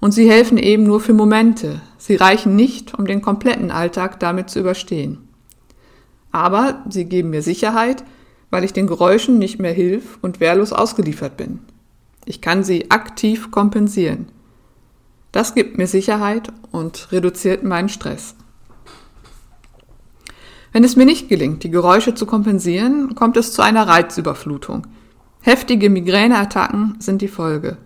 Und 0.00 0.12
sie 0.12 0.28
helfen 0.28 0.58
eben 0.58 0.82
nur 0.82 1.00
für 1.00 1.14
Momente. 1.14 1.80
Sie 1.96 2.16
reichen 2.16 2.56
nicht, 2.56 2.92
um 2.98 3.06
den 3.06 3.22
kompletten 3.22 3.70
Alltag 3.70 4.18
damit 4.18 4.50
zu 4.50 4.58
überstehen. 4.58 5.28
Aber 6.32 6.84
sie 6.90 7.04
geben 7.04 7.30
mir 7.30 7.42
Sicherheit, 7.42 8.02
weil 8.50 8.64
ich 8.64 8.72
den 8.72 8.88
Geräuschen 8.88 9.38
nicht 9.38 9.60
mehr 9.60 9.72
hilf 9.72 10.18
und 10.20 10.40
wehrlos 10.40 10.72
ausgeliefert 10.72 11.36
bin. 11.36 11.60
Ich 12.24 12.40
kann 12.40 12.64
sie 12.64 12.90
aktiv 12.90 13.52
kompensieren. 13.52 14.26
Das 15.30 15.54
gibt 15.54 15.78
mir 15.78 15.86
Sicherheit 15.86 16.52
und 16.72 17.12
reduziert 17.12 17.62
meinen 17.62 17.88
Stress. 17.88 18.34
Wenn 20.74 20.82
es 20.82 20.96
mir 20.96 21.06
nicht 21.06 21.28
gelingt, 21.28 21.62
die 21.62 21.70
Geräusche 21.70 22.16
zu 22.16 22.26
kompensieren, 22.26 23.14
kommt 23.14 23.36
es 23.36 23.52
zu 23.52 23.62
einer 23.62 23.86
Reizüberflutung. 23.86 24.88
Heftige 25.40 25.88
Migräneattacken 25.88 26.96
sind 26.98 27.22
die 27.22 27.28
Folge. 27.28 27.76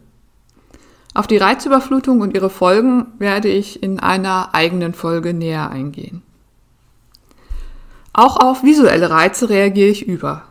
Auf 1.12 1.26
die 1.26 1.37
Reizüberflutung 1.37 2.23
und 2.23 2.35
ihre 2.35 2.49
Folgen 2.49 3.09
werde 3.18 3.49
ich 3.49 3.83
in 3.83 4.00
einer 4.00 4.54
eigenen 4.54 4.95
Folge 4.95 5.35
näher 5.35 5.71
eingehen. 5.71 6.23
Auch 8.14 8.38
auf 8.38 8.64
visuelle 8.64 9.11
Reize 9.11 9.50
reagiere 9.50 9.90
ich 9.90 10.09
über. 10.09 10.45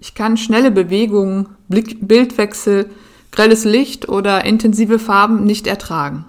Ich 0.00 0.16
kann 0.16 0.36
schnelle 0.36 0.72
Bewegungen, 0.72 1.50
Blick 1.68 2.08
Bildwechsel, 2.08 2.90
grelles 3.30 3.64
Licht 3.64 4.08
oder 4.08 4.44
intensive 4.44 4.98
Farben 4.98 5.44
nicht 5.44 5.68
ertragen. 5.68 6.24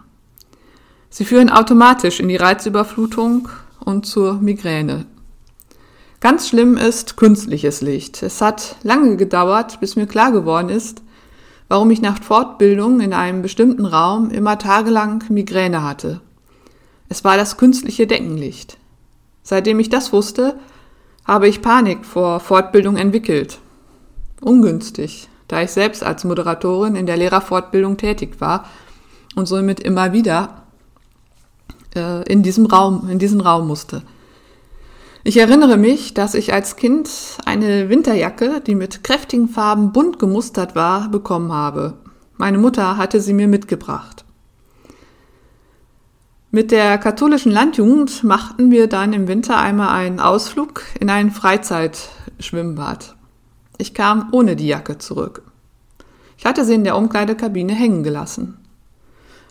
Sie 1.09 1.25
führen 1.25 1.49
automatisch 1.49 2.19
in 2.19 2.27
die 2.27 2.35
Reizüberflutung 2.35 3.49
und 3.83 4.05
zur 4.05 4.35
Migräne. 4.35 5.07
Ganz 6.25 6.49
schlimm 6.49 6.75
ist 6.75 7.17
künstliches 7.17 7.81
Licht. 7.81 8.23
Es 8.23 8.41
hat 8.41 8.77
lange 8.81 9.15
gedauert, 9.15 9.79
bis 9.79 9.95
mir 9.95 10.07
klar 10.07 10.31
geworden 10.31 10.69
ist, 10.69 11.03
warum 11.67 11.91
ich 11.91 12.01
nach 12.01 12.19
Fortbildung 12.19 12.99
in 12.99 13.13
einem 13.13 13.43
bestimmten 13.43 13.85
Raum 13.85 14.31
immer 14.31 14.57
tagelang 14.57 15.23
Migräne 15.29 15.83
hatte. 15.83 16.21
Es 17.09 17.23
war 17.23 17.37
das 17.37 17.57
künstliche 17.57 18.07
Deckenlicht. 18.07 18.79
Seitdem 19.43 19.79
ich 19.79 19.89
das 19.89 20.13
wusste, 20.13 20.55
habe 21.25 21.47
ich 21.47 21.61
Panik 21.61 22.03
vor 22.03 22.39
Fortbildung 22.39 22.97
entwickelt. 22.97 23.59
Ungünstig, 24.41 25.29
da 25.47 25.61
ich 25.61 25.69
selbst 25.69 26.03
als 26.03 26.23
Moderatorin 26.23 26.95
in 26.95 27.05
der 27.05 27.17
Lehrerfortbildung 27.17 27.97
tätig 27.97 28.41
war 28.41 28.65
und 29.35 29.45
somit 29.45 29.79
immer 29.79 30.11
wieder 30.11 30.63
äh, 31.95 32.23
in 32.23 32.41
diesem 32.41 32.65
Raum, 32.65 33.09
in 33.09 33.19
diesen 33.19 33.41
Raum 33.41 33.67
musste. 33.67 34.01
Ich 35.27 35.37
erinnere 35.37 35.75
mich, 35.77 36.13
dass 36.13 36.35
ich 36.35 36.53
als 36.53 36.75
Kind 36.75 37.09
eine 37.45 37.89
Winterjacke, 37.89 38.61
die 38.61 38.75
mit 38.75 39.03
kräftigen 39.03 39.49
Farben 39.49 39.91
bunt 39.91 40.19
gemustert 40.19 40.75
war, 40.75 41.09
bekommen 41.09 41.51
habe. 41.51 41.95
Meine 42.37 42.59
Mutter 42.59 42.95
hatte 42.97 43.19
sie 43.19 43.33
mir 43.33 43.47
mitgebracht. 43.47 44.23
Mit 46.51 46.69
der 46.69 46.99
katholischen 46.99 47.51
Landjugend 47.51 48.23
machten 48.23 48.69
wir 48.69 48.85
dann 48.85 49.13
im 49.13 49.27
Winter 49.27 49.57
einmal 49.57 49.89
einen 49.97 50.19
Ausflug 50.19 50.83
in 50.99 51.09
ein 51.09 51.31
Freizeitschwimmbad. 51.31 53.15
Ich 53.79 53.95
kam 53.95 54.27
ohne 54.31 54.55
die 54.55 54.67
Jacke 54.67 54.99
zurück. 54.99 55.41
Ich 56.37 56.45
hatte 56.45 56.63
sie 56.63 56.75
in 56.75 56.83
der 56.83 56.97
Umkleidekabine 56.97 57.73
hängen 57.73 58.03
gelassen. 58.03 58.59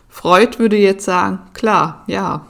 Freud 0.07 0.57
würde 0.57 0.77
jetzt 0.77 1.03
sagen, 1.03 1.39
klar, 1.53 2.05
ja, 2.07 2.45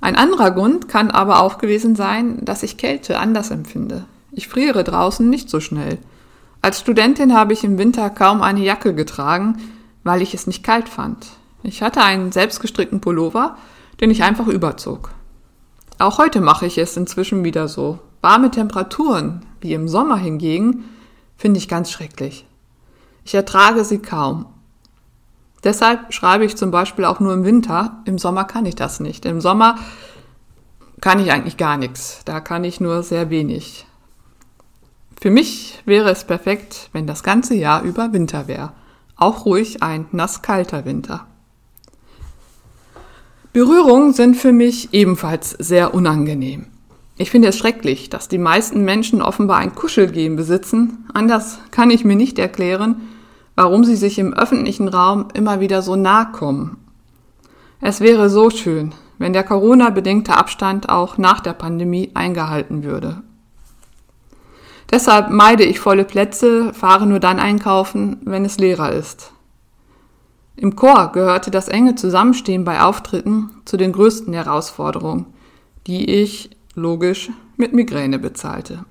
ein 0.00 0.16
anderer 0.16 0.50
Grund 0.50 0.88
kann 0.88 1.10
aber 1.10 1.40
auch 1.40 1.58
gewesen 1.58 1.96
sein, 1.96 2.44
dass 2.44 2.62
ich 2.62 2.76
Kälte 2.76 3.18
anders 3.18 3.50
empfinde. 3.50 4.04
Ich 4.32 4.48
friere 4.48 4.84
draußen 4.84 5.28
nicht 5.28 5.48
so 5.48 5.60
schnell. 5.60 5.98
Als 6.62 6.80
Studentin 6.80 7.34
habe 7.34 7.52
ich 7.52 7.64
im 7.64 7.78
Winter 7.78 8.10
kaum 8.10 8.42
eine 8.42 8.60
Jacke 8.60 8.94
getragen, 8.94 9.58
weil 10.04 10.22
ich 10.22 10.34
es 10.34 10.46
nicht 10.46 10.62
kalt 10.62 10.88
fand. 10.88 11.26
Ich 11.62 11.82
hatte 11.82 12.02
einen 12.02 12.32
selbstgestrickten 12.32 13.00
Pullover, 13.00 13.56
den 14.00 14.10
ich 14.10 14.22
einfach 14.22 14.46
überzog. 14.46 15.10
Auch 15.98 16.18
heute 16.18 16.40
mache 16.40 16.66
ich 16.66 16.76
es 16.76 16.96
inzwischen 16.96 17.44
wieder 17.44 17.68
so. 17.68 17.98
Warme 18.20 18.50
Temperaturen, 18.50 19.46
wie 19.60 19.72
im 19.72 19.88
Sommer 19.88 20.16
hingegen, 20.16 20.84
finde 21.36 21.58
ich 21.58 21.68
ganz 21.68 21.90
schrecklich. 21.90 22.46
Ich 23.24 23.34
ertrage 23.34 23.84
sie 23.84 23.98
kaum. 23.98 24.46
Deshalb 25.64 26.12
schreibe 26.12 26.44
ich 26.44 26.56
zum 26.56 26.70
Beispiel 26.70 27.04
auch 27.04 27.20
nur 27.20 27.34
im 27.34 27.44
Winter. 27.44 28.02
Im 28.04 28.18
Sommer 28.18 28.44
kann 28.44 28.66
ich 28.66 28.76
das 28.76 29.00
nicht. 29.00 29.24
Im 29.24 29.40
Sommer 29.40 29.76
kann 31.00 31.20
ich 31.20 31.32
eigentlich 31.32 31.56
gar 31.56 31.76
nichts. 31.76 32.20
Da 32.24 32.40
kann 32.40 32.64
ich 32.64 32.80
nur 32.80 33.02
sehr 33.02 33.30
wenig. 33.30 33.86
Für 35.20 35.30
mich 35.30 35.82
wäre 35.86 36.10
es 36.10 36.24
perfekt, 36.24 36.90
wenn 36.92 37.06
das 37.06 37.22
ganze 37.22 37.54
Jahr 37.54 37.82
über 37.82 38.12
Winter 38.12 38.48
wäre. 38.48 38.72
Auch 39.16 39.46
ruhig 39.46 39.82
ein 39.82 40.06
nasskalter 40.12 40.84
Winter. 40.84 41.26
Berührungen 43.52 44.12
sind 44.12 44.36
für 44.36 44.52
mich 44.52 44.92
ebenfalls 44.92 45.50
sehr 45.50 45.94
unangenehm. 45.94 46.66
Ich 47.16 47.30
finde 47.30 47.48
es 47.48 47.56
schrecklich, 47.56 48.10
dass 48.10 48.28
die 48.28 48.36
meisten 48.36 48.84
Menschen 48.84 49.22
offenbar 49.22 49.56
ein 49.56 49.74
Kuschelgehen 49.74 50.36
besitzen. 50.36 51.06
Anders 51.14 51.58
kann 51.70 51.90
ich 51.90 52.04
mir 52.04 52.16
nicht 52.16 52.38
erklären, 52.38 53.00
warum 53.56 53.84
sie 53.84 53.96
sich 53.96 54.18
im 54.18 54.34
öffentlichen 54.34 54.88
Raum 54.88 55.28
immer 55.34 55.60
wieder 55.60 55.82
so 55.82 55.96
nahe 55.96 56.30
kommen. 56.32 56.76
Es 57.80 58.00
wäre 58.00 58.30
so 58.30 58.50
schön, 58.50 58.92
wenn 59.18 59.32
der 59.32 59.44
Corona-bedingte 59.44 60.36
Abstand 60.36 60.88
auch 60.88 61.18
nach 61.18 61.40
der 61.40 61.54
Pandemie 61.54 62.10
eingehalten 62.14 62.84
würde. 62.84 63.22
Deshalb 64.90 65.30
meide 65.30 65.64
ich 65.64 65.80
volle 65.80 66.04
Plätze, 66.04 66.72
fahre 66.72 67.06
nur 67.06 67.18
dann 67.18 67.40
einkaufen, 67.40 68.18
wenn 68.24 68.44
es 68.44 68.58
leerer 68.58 68.92
ist. 68.92 69.32
Im 70.54 70.76
Chor 70.76 71.12
gehörte 71.12 71.50
das 71.50 71.68
enge 71.68 71.96
Zusammenstehen 71.96 72.64
bei 72.64 72.80
Auftritten 72.80 73.50
zu 73.64 73.76
den 73.76 73.92
größten 73.92 74.32
Herausforderungen, 74.32 75.26
die 75.86 76.08
ich, 76.08 76.50
logisch, 76.74 77.30
mit 77.56 77.72
Migräne 77.72 78.18
bezahlte. 78.18 78.84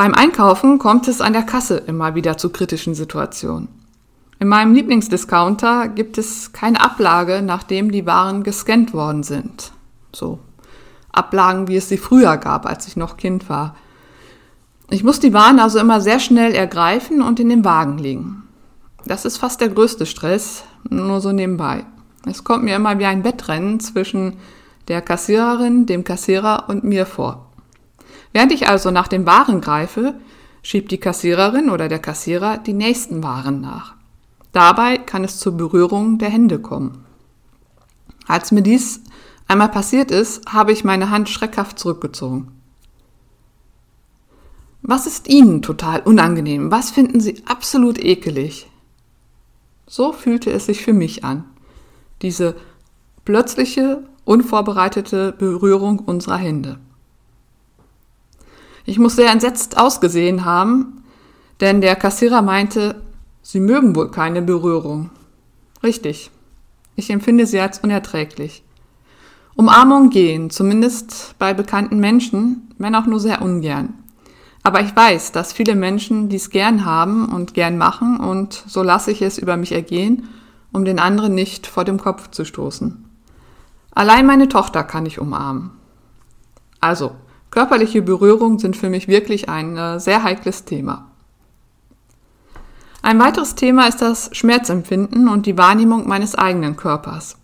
Beim 0.00 0.14
Einkaufen 0.14 0.78
kommt 0.78 1.08
es 1.08 1.20
an 1.20 1.34
der 1.34 1.42
Kasse 1.42 1.76
immer 1.76 2.14
wieder 2.14 2.38
zu 2.38 2.48
kritischen 2.48 2.94
Situationen. 2.94 3.68
In 4.38 4.48
meinem 4.48 4.72
Lieblingsdiscounter 4.72 5.88
gibt 5.88 6.16
es 6.16 6.54
keine 6.54 6.80
Ablage, 6.80 7.42
nachdem 7.42 7.92
die 7.92 8.06
Waren 8.06 8.42
gescannt 8.42 8.94
worden 8.94 9.24
sind. 9.24 9.72
So 10.14 10.38
Ablagen, 11.12 11.68
wie 11.68 11.76
es 11.76 11.90
sie 11.90 11.98
früher 11.98 12.38
gab, 12.38 12.64
als 12.64 12.88
ich 12.88 12.96
noch 12.96 13.18
Kind 13.18 13.50
war. 13.50 13.76
Ich 14.88 15.04
muss 15.04 15.20
die 15.20 15.34
Waren 15.34 15.60
also 15.60 15.78
immer 15.78 16.00
sehr 16.00 16.18
schnell 16.18 16.54
ergreifen 16.54 17.20
und 17.20 17.38
in 17.38 17.50
den 17.50 17.66
Wagen 17.66 17.98
legen. 17.98 18.44
Das 19.04 19.26
ist 19.26 19.36
fast 19.36 19.60
der 19.60 19.68
größte 19.68 20.06
Stress, 20.06 20.64
nur 20.88 21.20
so 21.20 21.30
nebenbei. 21.30 21.84
Es 22.24 22.42
kommt 22.42 22.64
mir 22.64 22.76
immer 22.76 22.98
wie 22.98 23.04
ein 23.04 23.22
Wettrennen 23.22 23.80
zwischen 23.80 24.38
der 24.88 25.02
Kassiererin, 25.02 25.84
dem 25.84 26.04
Kassierer 26.04 26.70
und 26.70 26.84
mir 26.84 27.04
vor. 27.04 27.49
Während 28.32 28.52
ich 28.52 28.68
also 28.68 28.90
nach 28.90 29.08
den 29.08 29.26
Waren 29.26 29.60
greife, 29.60 30.14
schiebt 30.62 30.90
die 30.90 30.98
Kassiererin 30.98 31.70
oder 31.70 31.88
der 31.88 31.98
Kassierer 31.98 32.58
die 32.58 32.72
nächsten 32.72 33.22
Waren 33.22 33.60
nach. 33.60 33.94
Dabei 34.52 34.98
kann 34.98 35.24
es 35.24 35.38
zur 35.38 35.56
Berührung 35.56 36.18
der 36.18 36.30
Hände 36.30 36.58
kommen. 36.58 37.04
Als 38.26 38.52
mir 38.52 38.62
dies 38.62 39.02
einmal 39.48 39.70
passiert 39.70 40.10
ist, 40.10 40.52
habe 40.52 40.72
ich 40.72 40.84
meine 40.84 41.10
Hand 41.10 41.28
schreckhaft 41.28 41.78
zurückgezogen. 41.78 42.52
Was 44.82 45.06
ist 45.06 45.28
Ihnen 45.28 45.62
total 45.62 46.00
unangenehm? 46.00 46.70
Was 46.70 46.90
finden 46.90 47.20
Sie 47.20 47.42
absolut 47.46 47.98
ekelig? 47.98 48.68
So 49.86 50.12
fühlte 50.12 50.50
es 50.50 50.66
sich 50.66 50.82
für 50.82 50.92
mich 50.92 51.24
an. 51.24 51.44
Diese 52.22 52.56
plötzliche, 53.24 54.04
unvorbereitete 54.24 55.32
Berührung 55.32 55.98
unserer 55.98 56.36
Hände. 56.36 56.78
Ich 58.90 58.98
muss 58.98 59.14
sehr 59.14 59.30
entsetzt 59.30 59.78
ausgesehen 59.78 60.44
haben, 60.44 61.04
denn 61.60 61.80
der 61.80 61.94
Kassierer 61.94 62.42
meinte, 62.42 63.00
Sie 63.40 63.60
mögen 63.60 63.94
wohl 63.94 64.10
keine 64.10 64.42
Berührung. 64.42 65.10
Richtig. 65.84 66.32
Ich 66.96 67.08
empfinde 67.08 67.46
sie 67.46 67.60
als 67.60 67.78
unerträglich. 67.78 68.64
Umarmung 69.54 70.10
gehen, 70.10 70.50
zumindest 70.50 71.36
bei 71.38 71.54
bekannten 71.54 72.00
Menschen, 72.00 72.74
wenn 72.78 72.96
auch 72.96 73.06
nur 73.06 73.20
sehr 73.20 73.42
ungern. 73.42 73.94
Aber 74.64 74.80
ich 74.80 74.96
weiß, 74.96 75.30
dass 75.30 75.52
viele 75.52 75.76
Menschen 75.76 76.28
dies 76.28 76.50
gern 76.50 76.84
haben 76.84 77.28
und 77.28 77.54
gern 77.54 77.78
machen 77.78 78.18
und 78.18 78.64
so 78.66 78.82
lasse 78.82 79.12
ich 79.12 79.22
es 79.22 79.38
über 79.38 79.56
mich 79.56 79.70
ergehen, 79.70 80.28
um 80.72 80.84
den 80.84 80.98
anderen 80.98 81.36
nicht 81.36 81.68
vor 81.68 81.84
dem 81.84 82.00
Kopf 82.00 82.32
zu 82.32 82.44
stoßen. 82.44 83.04
Allein 83.92 84.26
meine 84.26 84.48
Tochter 84.48 84.82
kann 84.82 85.06
ich 85.06 85.20
umarmen. 85.20 85.70
Also, 86.80 87.12
Körperliche 87.50 88.02
Berührungen 88.02 88.58
sind 88.58 88.76
für 88.76 88.88
mich 88.88 89.08
wirklich 89.08 89.48
ein 89.48 89.76
äh, 89.76 89.98
sehr 89.98 90.22
heikles 90.22 90.64
Thema. 90.64 91.10
Ein 93.02 93.18
weiteres 93.18 93.54
Thema 93.54 93.88
ist 93.88 94.02
das 94.02 94.30
Schmerzempfinden 94.32 95.28
und 95.28 95.46
die 95.46 95.58
Wahrnehmung 95.58 96.06
meines 96.06 96.34
eigenen 96.34 96.76
Körpers. 96.76 97.36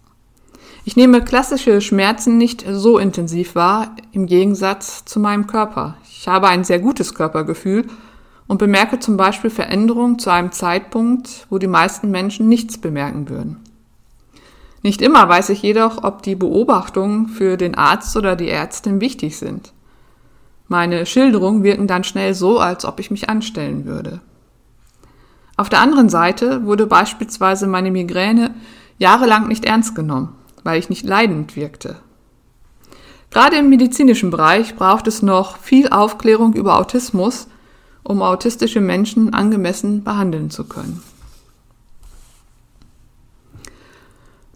Ich 0.85 0.95
nehme 0.95 1.25
klassische 1.25 1.81
Schmerzen 1.81 2.39
nicht 2.39 2.65
so 2.71 2.99
intensiv 2.99 3.57
wahr, 3.57 3.97
im 4.13 4.27
Gegensatz 4.27 5.05
zu 5.05 5.19
meinem 5.19 5.49
Körper. 5.49 5.97
Ich 6.09 6.29
habe 6.29 6.47
ein 6.47 6.63
sehr 6.63 6.79
gutes 6.79 7.15
Körpergefühl 7.15 7.87
und 8.47 8.59
bemerke 8.59 9.01
zum 9.01 9.17
Beispiel 9.17 9.51
Veränderungen 9.51 10.21
zu 10.21 10.31
einem 10.31 10.53
Zeitpunkt, 10.53 11.47
wo 11.51 11.59
die 11.59 11.67
meisten 11.67 12.13
Menschen 12.13 12.49
nichts 12.49 12.79
bemerken 12.79 13.29
würden. 13.29 13.57
Nicht 14.83 15.03
immer 15.03 15.29
weiß 15.29 15.49
ich 15.49 15.63
jedoch, 15.63 16.05
ob 16.05 16.23
die 16.23 16.37
Beobachtungen 16.37 17.27
für 17.29 17.57
den 17.57 17.75
Arzt 17.75 18.17
oder 18.17 18.37
die 18.37 18.49
Ärztin 18.49 19.01
wichtig 19.01 19.39
sind. 19.39 19.73
Meine 20.69 21.07
Schilderungen 21.07 21.63
wirken 21.63 21.87
dann 21.87 22.05
schnell 22.05 22.35
so, 22.35 22.59
als 22.59 22.85
ob 22.85 22.99
ich 22.99 23.11
mich 23.11 23.29
anstellen 23.29 23.85
würde. 23.85 24.21
Auf 25.57 25.69
der 25.69 25.81
anderen 25.81 26.09
Seite 26.09 26.65
wurde 26.65 26.87
beispielsweise 26.87 27.67
meine 27.67 27.91
Migräne 27.91 28.55
jahrelang 28.99 29.49
nicht 29.49 29.65
ernst 29.65 29.95
genommen, 29.95 30.35
weil 30.65 30.79
ich 30.79 30.89
nicht 30.89 31.05
leidend 31.05 31.57
wirkte. 31.57 31.97
Gerade 33.31 33.57
im 33.57 33.69
medizinischen 33.69 34.31
Bereich 34.31 34.77
braucht 34.77 35.07
es 35.07 35.23
noch 35.23 35.59
viel 35.59 35.89
Aufklärung 35.89 36.55
über 36.55 36.79
Autismus, 36.79 37.49
um 38.03 38.23
autistische 38.23 38.81
Menschen 38.81 39.35
angemessen 39.35 40.05
behandeln 40.05 40.51
zu 40.51 40.65
können. 40.65 41.03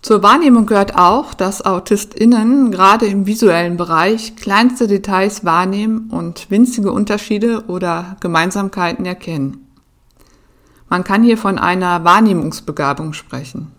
Zur 0.03 0.23
Wahrnehmung 0.23 0.65
gehört 0.65 0.97
auch, 0.97 1.35
dass 1.35 1.65
AutistInnen 1.65 2.71
gerade 2.71 3.07
im 3.07 3.27
visuellen 3.27 3.77
Bereich 3.77 4.35
kleinste 4.35 4.87
Details 4.87 5.45
wahrnehmen 5.45 6.09
und 6.11 6.51
winzige 6.51 6.91
Unterschiede 6.91 7.65
oder 7.67 8.17
Gemeinsamkeiten 8.21 9.05
erkennen. 9.05 9.67
Man 10.89 11.05
kann 11.05 11.23
hier 11.23 11.37
von 11.37 11.59
einer 11.59 12.03
Wahrnehmungsbegabung 12.03 13.13
sprechen. 13.13 13.73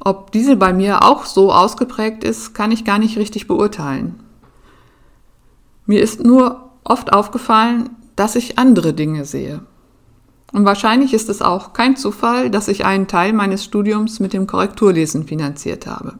Ob 0.00 0.32
diese 0.32 0.56
bei 0.56 0.72
mir 0.72 1.04
auch 1.04 1.24
so 1.24 1.52
ausgeprägt 1.52 2.24
ist, 2.24 2.52
kann 2.52 2.72
ich 2.72 2.84
gar 2.84 2.98
nicht 2.98 3.16
richtig 3.16 3.46
beurteilen. 3.46 4.20
Mir 5.86 6.02
ist 6.02 6.24
nur 6.24 6.70
oft 6.82 7.12
aufgefallen, 7.12 7.90
dass 8.16 8.34
ich 8.34 8.58
andere 8.58 8.94
Dinge 8.94 9.24
sehe. 9.24 9.60
Und 10.52 10.64
wahrscheinlich 10.64 11.14
ist 11.14 11.28
es 11.28 11.42
auch 11.42 11.72
kein 11.72 11.96
Zufall, 11.96 12.50
dass 12.50 12.68
ich 12.68 12.84
einen 12.84 13.06
Teil 13.06 13.32
meines 13.32 13.64
Studiums 13.64 14.18
mit 14.18 14.32
dem 14.32 14.46
Korrekturlesen 14.46 15.26
finanziert 15.26 15.86
habe. 15.86 16.14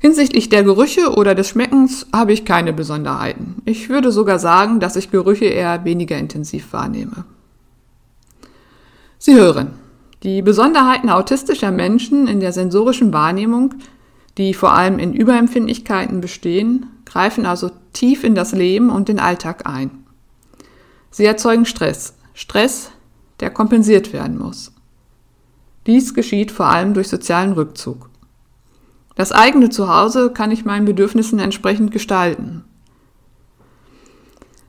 Hinsichtlich 0.00 0.48
der 0.50 0.64
Gerüche 0.64 1.14
oder 1.14 1.34
des 1.34 1.48
Schmeckens 1.48 2.06
habe 2.12 2.32
ich 2.32 2.44
keine 2.44 2.72
Besonderheiten. 2.72 3.62
Ich 3.64 3.88
würde 3.88 4.12
sogar 4.12 4.38
sagen, 4.38 4.78
dass 4.78 4.96
ich 4.96 5.10
Gerüche 5.10 5.46
eher 5.46 5.84
weniger 5.84 6.18
intensiv 6.18 6.72
wahrnehme. 6.72 7.24
Sie 9.18 9.34
hören, 9.34 9.70
die 10.22 10.42
Besonderheiten 10.42 11.08
autistischer 11.08 11.70
Menschen 11.70 12.26
in 12.26 12.40
der 12.40 12.52
sensorischen 12.52 13.12
Wahrnehmung, 13.12 13.74
die 14.36 14.52
vor 14.52 14.74
allem 14.74 14.98
in 14.98 15.14
Überempfindlichkeiten 15.14 16.20
bestehen, 16.20 16.86
greifen 17.06 17.46
also 17.46 17.70
tief 17.92 18.24
in 18.24 18.34
das 18.34 18.52
Leben 18.52 18.90
und 18.90 19.08
den 19.08 19.20
Alltag 19.20 19.66
ein. 19.66 19.90
Sie 21.10 21.24
erzeugen 21.24 21.64
Stress, 21.64 22.14
Stress, 22.34 22.90
der 23.40 23.50
kompensiert 23.50 24.12
werden 24.12 24.38
muss. 24.38 24.72
Dies 25.86 26.14
geschieht 26.14 26.50
vor 26.50 26.66
allem 26.66 26.92
durch 26.92 27.08
sozialen 27.08 27.52
Rückzug. 27.52 28.10
Das 29.14 29.30
eigene 29.30 29.70
Zuhause 29.70 30.30
kann 30.32 30.50
ich 30.50 30.64
meinen 30.64 30.84
Bedürfnissen 30.84 31.38
entsprechend 31.38 31.92
gestalten. 31.92 32.64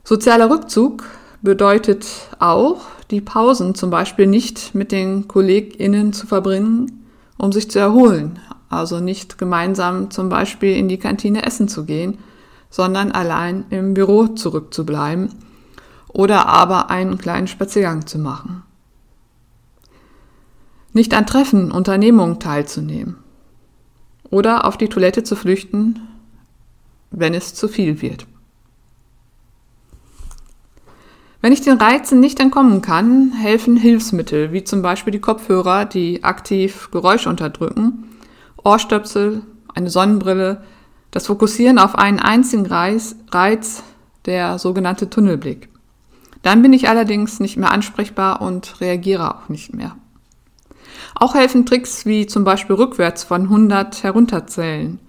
Sozialer 0.04 0.48
Rückzug 0.48 1.04
bedeutet 1.42 2.06
auch, 2.38 2.82
die 3.10 3.20
Pausen 3.20 3.74
zum 3.74 3.90
Beispiel 3.90 4.26
nicht 4.26 4.74
mit 4.74 4.92
den 4.92 5.26
KollegInnen 5.26 6.12
zu 6.12 6.28
verbringen, 6.28 7.06
um 7.36 7.50
sich 7.50 7.68
zu 7.70 7.80
erholen. 7.80 8.38
Also 8.68 9.00
nicht 9.00 9.38
gemeinsam 9.38 10.10
zum 10.10 10.28
Beispiel 10.28 10.76
in 10.76 10.88
die 10.88 10.98
Kantine 10.98 11.44
essen 11.44 11.66
zu 11.66 11.84
gehen, 11.84 12.18
sondern 12.70 13.10
allein 13.10 13.64
im 13.70 13.94
Büro 13.94 14.28
zurückzubleiben 14.28 15.30
oder 16.08 16.46
aber 16.46 16.90
einen 16.90 17.18
kleinen 17.18 17.48
Spaziergang 17.48 18.06
zu 18.06 18.18
machen. 18.18 18.62
Nicht 20.92 21.12
an 21.14 21.26
Treffen, 21.26 21.70
Unternehmungen 21.70 22.40
teilzunehmen 22.40 23.16
oder 24.30 24.64
auf 24.64 24.76
die 24.76 24.88
Toilette 24.88 25.22
zu 25.22 25.36
flüchten, 25.36 26.00
wenn 27.10 27.34
es 27.34 27.54
zu 27.54 27.68
viel 27.68 28.00
wird. 28.02 28.26
Wenn 31.40 31.52
ich 31.52 31.60
den 31.60 31.78
Reizen 31.78 32.18
nicht 32.18 32.40
entkommen 32.40 32.82
kann, 32.82 33.32
helfen 33.32 33.76
Hilfsmittel, 33.76 34.52
wie 34.52 34.64
zum 34.64 34.82
Beispiel 34.82 35.12
die 35.12 35.20
Kopfhörer, 35.20 35.84
die 35.84 36.24
aktiv 36.24 36.90
Geräusche 36.90 37.28
unterdrücken, 37.28 38.04
Ohrstöpsel, 38.64 39.42
eine 39.72 39.90
Sonnenbrille, 39.90 40.62
das 41.10 41.26
Fokussieren 41.26 41.78
auf 41.78 41.94
einen 41.94 42.18
einzigen 42.18 42.66
Reiz, 42.66 43.16
Reiz 43.30 43.84
der 44.24 44.58
sogenannte 44.58 45.08
Tunnelblick. 45.08 45.68
Dann 46.46 46.62
bin 46.62 46.72
ich 46.72 46.88
allerdings 46.88 47.40
nicht 47.40 47.56
mehr 47.56 47.72
ansprechbar 47.72 48.40
und 48.40 48.80
reagiere 48.80 49.34
auch 49.34 49.48
nicht 49.48 49.74
mehr. 49.74 49.96
Auch 51.16 51.34
helfen 51.34 51.66
Tricks 51.66 52.06
wie 52.06 52.28
zum 52.28 52.44
Beispiel 52.44 52.76
rückwärts 52.76 53.24
von 53.24 53.42
100 53.42 54.04
herunterzählen, 54.04 55.00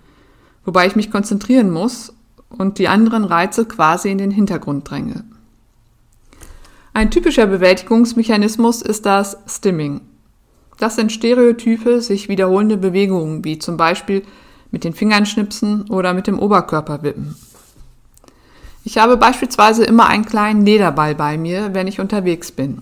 wobei 0.66 0.88
ich 0.88 0.96
mich 0.96 1.12
konzentrieren 1.12 1.70
muss 1.70 2.12
und 2.50 2.80
die 2.80 2.88
anderen 2.88 3.24
Reize 3.24 3.66
quasi 3.66 4.10
in 4.10 4.18
den 4.18 4.32
Hintergrund 4.32 4.90
dränge. 4.90 5.26
Ein 6.96 7.12
typischer 7.12 7.46
Bewältigungsmechanismus 7.46 8.82
ist 8.82 9.06
das 9.06 9.38
Stimming. 9.46 10.02
Das 10.80 10.96
sind 10.96 11.12
stereotype, 11.12 12.02
sich 12.02 12.30
wiederholende 12.30 12.78
Bewegungen, 12.78 13.44
wie 13.44 13.60
zum 13.60 13.78
Beispiel 13.78 14.24
mit 14.72 14.84
den 14.84 14.94
Fingern 14.94 15.28
schnipsen 15.28 15.88
oder 15.92 16.16
mit 16.16 16.26
dem 16.26 16.40
Oberkörper 16.40 17.04
wippen. 17.04 17.36
Ich 18.88 18.98
habe 18.98 19.18
beispielsweise 19.18 19.84
immer 19.84 20.08
einen 20.08 20.24
kleinen 20.24 20.66
Lederball 20.66 21.14
bei 21.14 21.38
mir, 21.38 21.74
wenn 21.74 21.88
ich 21.88 22.00
unterwegs 22.00 22.54
bin. 22.54 22.82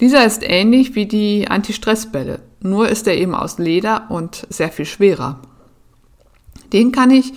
Dieser 0.00 0.26
ist 0.26 0.42
ähnlich 0.42 0.96
wie 0.96 1.06
die 1.06 1.46
Anti-Stress-Bälle, 1.48 2.40
nur 2.62 2.88
ist 2.88 3.06
er 3.06 3.16
eben 3.16 3.36
aus 3.36 3.58
Leder 3.58 4.06
und 4.08 4.44
sehr 4.50 4.70
viel 4.70 4.86
schwerer. 4.86 5.38
Den 6.72 6.90
kann 6.90 7.12
ich 7.12 7.32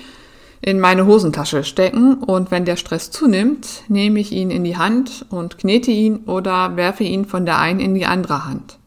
in 0.60 0.80
meine 0.80 1.06
Hosentasche 1.06 1.64
stecken 1.64 2.16
und 2.16 2.50
wenn 2.50 2.66
der 2.66 2.78
Stress 2.78 3.12
zunimmt, 3.12 3.84
nehme 3.90 4.20
ich 4.20 4.32
ihn 4.32 4.50
in 4.50 4.64
die 4.64 4.78
Hand 4.78 5.28
und 5.30 5.60
knete 5.60 5.92
ihn 5.92 6.22
oder 6.26 6.76
werfe 6.76 7.04
ihn 7.04 7.26
von 7.26 7.46
der 7.46 7.60
einen 7.60 7.80
in 7.80 7.94
die 7.94 8.08
andere 8.08 8.46
Hand. 8.46 8.80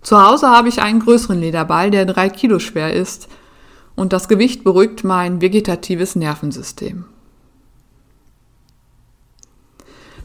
Zu 0.00 0.24
Hause 0.24 0.46
habe 0.46 0.68
ich 0.68 0.80
einen 0.80 1.00
größeren 1.00 1.40
Lederball, 1.40 1.90
der 1.90 2.06
drei 2.06 2.28
Kilo 2.28 2.60
schwer 2.60 2.92
ist 2.92 3.26
und 3.96 4.12
das 4.12 4.28
Gewicht 4.28 4.62
beruhigt 4.62 5.02
mein 5.02 5.40
vegetatives 5.40 6.14
Nervensystem. 6.14 7.06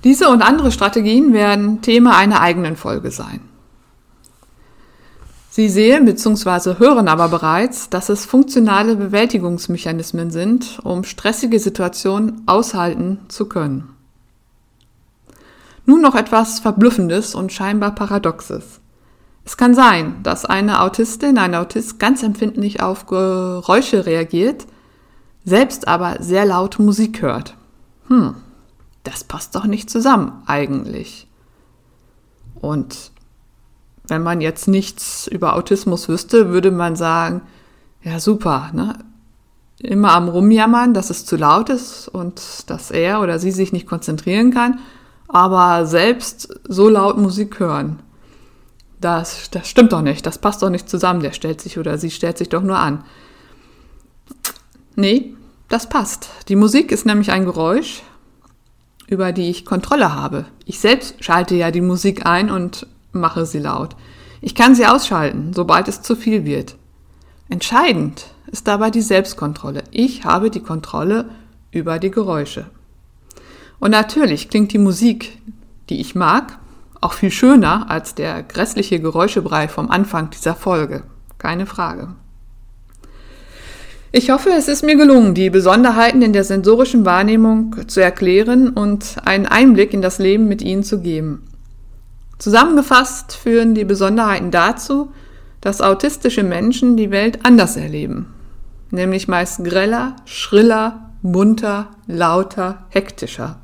Diese 0.03 0.29
und 0.29 0.41
andere 0.41 0.71
Strategien 0.71 1.33
werden 1.33 1.81
Thema 1.81 2.17
einer 2.17 2.41
eigenen 2.41 2.77
Folge 2.77 3.11
sein. 3.11 3.41
Sie 5.49 5.67
sehen 5.67 6.05
bzw. 6.05 6.79
hören 6.79 7.07
aber 7.07 7.27
bereits, 7.27 7.89
dass 7.89 8.07
es 8.07 8.23
funktionale 8.23 8.95
Bewältigungsmechanismen 8.95 10.31
sind, 10.31 10.79
um 10.83 11.03
stressige 11.03 11.59
Situationen 11.59 12.43
aushalten 12.45 13.19
zu 13.27 13.47
können. 13.47 13.89
Nun 15.85 16.01
noch 16.01 16.15
etwas 16.15 16.59
Verblüffendes 16.59 17.35
und 17.35 17.51
scheinbar 17.51 17.95
Paradoxes. 17.95 18.79
Es 19.43 19.57
kann 19.57 19.73
sein, 19.73 20.17
dass 20.21 20.45
eine 20.45 20.81
Autistin, 20.81 21.39
ein 21.39 21.55
Autist 21.55 21.99
ganz 21.99 22.21
empfindlich 22.21 22.83
auf 22.83 23.07
Geräusche 23.07 24.05
reagiert, 24.05 24.67
selbst 25.43 25.87
aber 25.87 26.17
sehr 26.21 26.45
laut 26.45 26.77
Musik 26.77 27.23
hört. 27.23 27.55
Hm, 28.07 28.35
das 29.03 29.23
passt 29.23 29.55
doch 29.55 29.65
nicht 29.65 29.89
zusammen 29.89 30.43
eigentlich. 30.45 31.27
Und 32.55 33.11
wenn 34.07 34.23
man 34.23 34.41
jetzt 34.41 34.67
nichts 34.67 35.27
über 35.27 35.55
Autismus 35.55 36.09
wüsste, 36.09 36.49
würde 36.49 36.71
man 36.71 36.95
sagen, 36.95 37.41
ja 38.03 38.19
super, 38.19 38.71
ne? 38.73 38.97
immer 39.81 40.11
am 40.11 40.27
Rumjammern, 40.27 40.93
dass 40.93 41.09
es 41.09 41.25
zu 41.25 41.37
laut 41.37 41.69
ist 41.69 42.07
und 42.09 42.69
dass 42.69 42.91
er 42.91 43.21
oder 43.21 43.39
sie 43.39 43.51
sich 43.51 43.71
nicht 43.71 43.87
konzentrieren 43.87 44.51
kann, 44.51 44.79
aber 45.27 45.85
selbst 45.85 46.59
so 46.67 46.89
laut 46.89 47.17
Musik 47.17 47.59
hören. 47.59 47.99
Das, 48.99 49.49
das 49.51 49.67
stimmt 49.67 49.93
doch 49.93 50.01
nicht, 50.01 50.25
das 50.25 50.37
passt 50.37 50.61
doch 50.61 50.69
nicht 50.69 50.89
zusammen, 50.89 51.21
der 51.21 51.31
stellt 51.31 51.61
sich 51.61 51.77
oder 51.77 51.97
sie 51.97 52.11
stellt 52.11 52.37
sich 52.37 52.49
doch 52.49 52.63
nur 52.63 52.77
an. 52.77 53.05
Nee, 54.95 55.33
das 55.69 55.87
passt. 55.87 56.29
Die 56.49 56.57
Musik 56.57 56.91
ist 56.91 57.05
nämlich 57.05 57.31
ein 57.31 57.45
Geräusch, 57.45 58.01
über 59.09 59.31
die 59.31 59.49
ich 59.49 59.65
Kontrolle 59.65 60.13
habe. 60.13 60.45
Ich 60.65 60.79
selbst 60.79 61.23
schalte 61.23 61.55
ja 61.55 61.71
die 61.71 61.81
Musik 61.81 62.25
ein 62.27 62.51
und 62.51 62.85
mache 63.11 63.45
sie 63.45 63.59
laut. 63.59 63.95
Ich 64.39 64.53
kann 64.53 64.75
sie 64.75 64.85
ausschalten, 64.85 65.51
sobald 65.53 65.87
es 65.87 66.03
zu 66.03 66.15
viel 66.15 66.45
wird. 66.45 66.75
Entscheidend 67.49 68.27
ist 68.51 68.67
dabei 68.67 68.91
die 68.91 69.01
Selbstkontrolle. 69.01 69.83
Ich 69.89 70.23
habe 70.25 70.51
die 70.51 70.61
Kontrolle 70.61 71.25
über 71.71 71.97
die 71.97 72.11
Geräusche. 72.11 72.69
Und 73.79 73.91
natürlich 73.91 74.49
klingt 74.49 74.73
die 74.73 74.77
Musik, 74.77 75.39
die 75.89 75.99
ich 75.99 76.13
mag, 76.13 76.59
auch 77.01 77.13
viel 77.13 77.31
schöner 77.31 77.89
als 77.89 78.13
der 78.13 78.43
grässliche 78.43 78.99
Geräuschebrei 78.99 79.67
vom 79.67 79.89
Anfang 79.89 80.29
dieser 80.29 80.53
Folge. 80.53 81.03
Keine 81.39 81.65
Frage. 81.65 82.09
Ich 84.11 84.31
hoffe, 84.31 84.49
es 84.49 84.67
ist 84.67 84.83
mir 84.83 84.95
gelungen, 84.95 85.35
die 85.35 85.51
Besonderheiten 85.51 86.23
in 86.23 86.33
der 86.33 86.43
sensorischen 86.43 87.05
Wahrnehmung 87.05 87.87
zu 87.87 88.01
erklären 88.01 88.69
und 88.69 89.17
einen 89.23 89.45
Einblick 89.45 89.93
in 89.93 90.01
das 90.01 90.17
Leben 90.17 90.47
mit 90.47 90.63
Ihnen 90.63 90.83
zu 90.83 91.01
geben. 91.01 91.47
Zusammengefasst 92.39 93.33
führen 93.33 93.75
die 93.75 93.85
Besonderheiten 93.85 94.49
dazu, 94.49 95.11
dass 95.61 95.81
autistische 95.81 96.41
Menschen 96.41 96.97
die 96.97 97.11
Welt 97.11 97.45
anders 97.45 97.77
erleben, 97.77 98.33
nämlich 98.89 99.27
meist 99.27 99.63
greller, 99.63 100.15
schriller, 100.25 101.11
bunter, 101.21 101.91
lauter, 102.07 102.87
hektischer. 102.89 103.59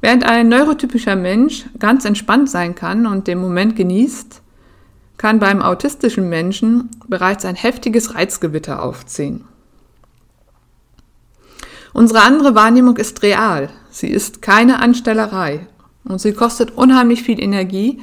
Während 0.00 0.24
ein 0.24 0.48
neurotypischer 0.48 1.16
Mensch 1.16 1.66
ganz 1.78 2.06
entspannt 2.06 2.48
sein 2.48 2.74
kann 2.74 3.06
und 3.06 3.26
den 3.26 3.40
Moment 3.40 3.76
genießt, 3.76 4.40
kann 5.16 5.38
beim 5.38 5.62
autistischen 5.62 6.28
Menschen 6.28 6.90
bereits 7.08 7.44
ein 7.44 7.54
heftiges 7.54 8.14
Reizgewitter 8.14 8.82
aufziehen. 8.82 9.44
Unsere 11.92 12.20
andere 12.20 12.54
Wahrnehmung 12.54 12.96
ist 12.98 13.22
real. 13.22 13.70
Sie 13.90 14.08
ist 14.08 14.42
keine 14.42 14.80
Anstellerei 14.80 15.66
und 16.04 16.20
sie 16.20 16.34
kostet 16.34 16.72
unheimlich 16.72 17.22
viel 17.22 17.40
Energie, 17.40 18.02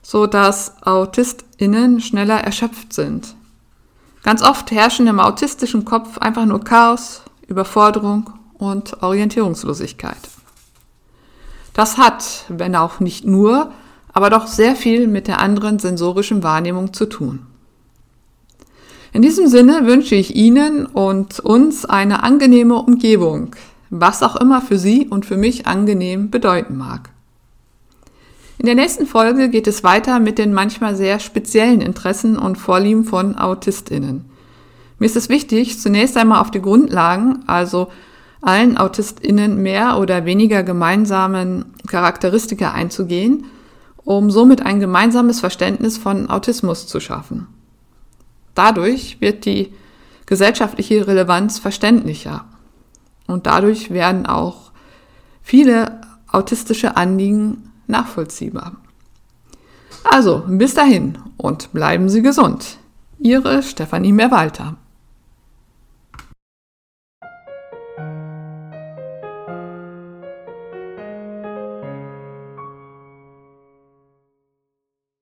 so 0.00 0.26
dass 0.26 0.80
AutistInnen 0.82 2.00
schneller 2.00 2.38
erschöpft 2.38 2.92
sind. 2.92 3.34
Ganz 4.22 4.42
oft 4.42 4.70
herrschen 4.70 5.08
im 5.08 5.18
autistischen 5.18 5.84
Kopf 5.84 6.18
einfach 6.18 6.44
nur 6.44 6.62
Chaos, 6.62 7.22
Überforderung 7.48 8.30
und 8.54 9.02
Orientierungslosigkeit. 9.02 10.20
Das 11.74 11.98
hat, 11.98 12.44
wenn 12.48 12.76
auch 12.76 13.00
nicht 13.00 13.24
nur, 13.24 13.72
aber 14.12 14.30
doch 14.30 14.46
sehr 14.46 14.76
viel 14.76 15.06
mit 15.06 15.26
der 15.26 15.40
anderen 15.40 15.78
sensorischen 15.78 16.42
Wahrnehmung 16.42 16.92
zu 16.92 17.06
tun. 17.06 17.46
In 19.12 19.22
diesem 19.22 19.46
Sinne 19.46 19.86
wünsche 19.86 20.14
ich 20.14 20.34
Ihnen 20.34 20.86
und 20.86 21.38
uns 21.40 21.84
eine 21.84 22.22
angenehme 22.22 22.76
Umgebung, 22.76 23.54
was 23.90 24.22
auch 24.22 24.36
immer 24.36 24.62
für 24.62 24.78
Sie 24.78 25.06
und 25.08 25.26
für 25.26 25.36
mich 25.36 25.66
angenehm 25.66 26.30
bedeuten 26.30 26.78
mag. 26.78 27.10
In 28.58 28.66
der 28.66 28.74
nächsten 28.74 29.06
Folge 29.06 29.48
geht 29.48 29.66
es 29.66 29.84
weiter 29.84 30.20
mit 30.20 30.38
den 30.38 30.54
manchmal 30.54 30.94
sehr 30.96 31.18
speziellen 31.18 31.80
Interessen 31.80 32.38
und 32.38 32.56
Vorlieben 32.56 33.04
von 33.04 33.36
Autistinnen. 33.36 34.24
Mir 34.98 35.06
ist 35.06 35.16
es 35.16 35.28
wichtig, 35.28 35.80
zunächst 35.80 36.16
einmal 36.16 36.40
auf 36.40 36.50
die 36.50 36.62
Grundlagen, 36.62 37.40
also 37.48 37.88
allen 38.40 38.76
Autistinnen 38.76 39.60
mehr 39.60 39.98
oder 39.98 40.24
weniger 40.26 40.62
gemeinsamen 40.62 41.66
Charakteristika 41.88 42.72
einzugehen, 42.72 43.46
um 44.04 44.30
somit 44.30 44.62
ein 44.62 44.80
gemeinsames 44.80 45.40
Verständnis 45.40 45.98
von 45.98 46.28
Autismus 46.28 46.86
zu 46.86 47.00
schaffen. 47.00 47.46
Dadurch 48.54 49.20
wird 49.20 49.44
die 49.44 49.72
gesellschaftliche 50.26 51.06
Relevanz 51.06 51.58
verständlicher 51.58 52.44
und 53.26 53.46
dadurch 53.46 53.90
werden 53.90 54.26
auch 54.26 54.72
viele 55.42 56.00
autistische 56.30 56.96
Anliegen 56.96 57.70
nachvollziehbar. 57.86 58.76
Also, 60.04 60.42
bis 60.46 60.74
dahin 60.74 61.18
und 61.36 61.72
bleiben 61.72 62.08
Sie 62.08 62.22
gesund. 62.22 62.78
Ihre 63.18 63.62
Stefanie 63.62 64.12
Mehrwalter. 64.12 64.76